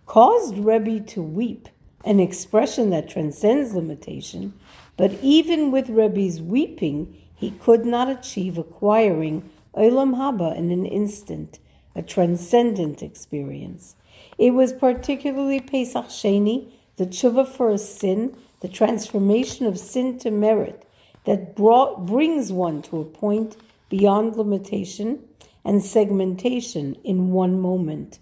caused 0.06 0.56
Rebbe 0.56 1.00
to 1.00 1.20
weep, 1.20 1.68
an 2.04 2.20
expression 2.20 2.90
that 2.90 3.10
transcends 3.10 3.74
limitation, 3.74 4.54
but 4.96 5.10
even 5.20 5.72
with 5.72 5.88
Rebbe's 5.88 6.40
weeping, 6.40 7.16
he 7.34 7.50
could 7.50 7.84
not 7.84 8.08
achieve 8.08 8.56
acquiring 8.56 9.50
Olam 9.74 10.14
Haba 10.14 10.56
in 10.56 10.70
an 10.70 10.86
instant, 10.86 11.58
a 11.96 12.02
transcendent 12.02 13.02
experience. 13.02 13.96
It 14.38 14.52
was 14.52 14.72
particularly 14.72 15.58
Pesach 15.58 16.06
Sheni, 16.06 16.70
the 16.96 17.06
tshuva 17.06 17.48
for 17.48 17.70
a 17.70 17.78
sin, 17.78 18.36
the 18.60 18.68
transformation 18.68 19.66
of 19.66 19.80
sin 19.80 20.16
to 20.20 20.30
merit, 20.30 20.86
that 21.24 21.54
brought, 21.54 22.06
brings 22.06 22.52
one 22.52 22.82
to 22.82 23.00
a 23.00 23.04
point 23.04 23.56
beyond 23.88 24.36
limitation 24.36 25.20
and 25.64 25.82
segmentation 25.82 26.96
in 27.04 27.30
one 27.30 27.60
moment. 27.60 28.18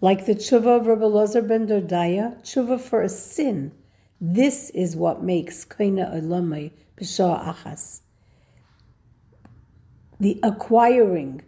Like 0.00 0.26
the 0.26 0.34
tshuva 0.34 0.80
of 0.80 0.86
Rabbi 0.86 1.04
Lazar 1.04 1.42
ben 1.42 1.68
Dordaya, 1.68 2.42
tshuva 2.42 2.80
for 2.80 3.02
a 3.02 3.08
sin. 3.08 3.72
This 4.20 4.70
is 4.70 4.96
what 4.96 5.22
makes 5.22 5.64
kaina 5.64 6.12
olamai 6.14 6.72
b'shah 6.96 7.54
achas. 7.54 8.00
The 10.18 10.40
acquiring 10.42 11.42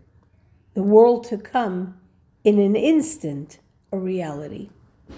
the 0.75 0.83
world 0.83 1.25
to 1.25 1.39
come 1.39 1.97
in 2.43 2.59
an 2.59 2.77
instant 2.77 3.59
a 3.93 3.99
reality. 3.99 4.71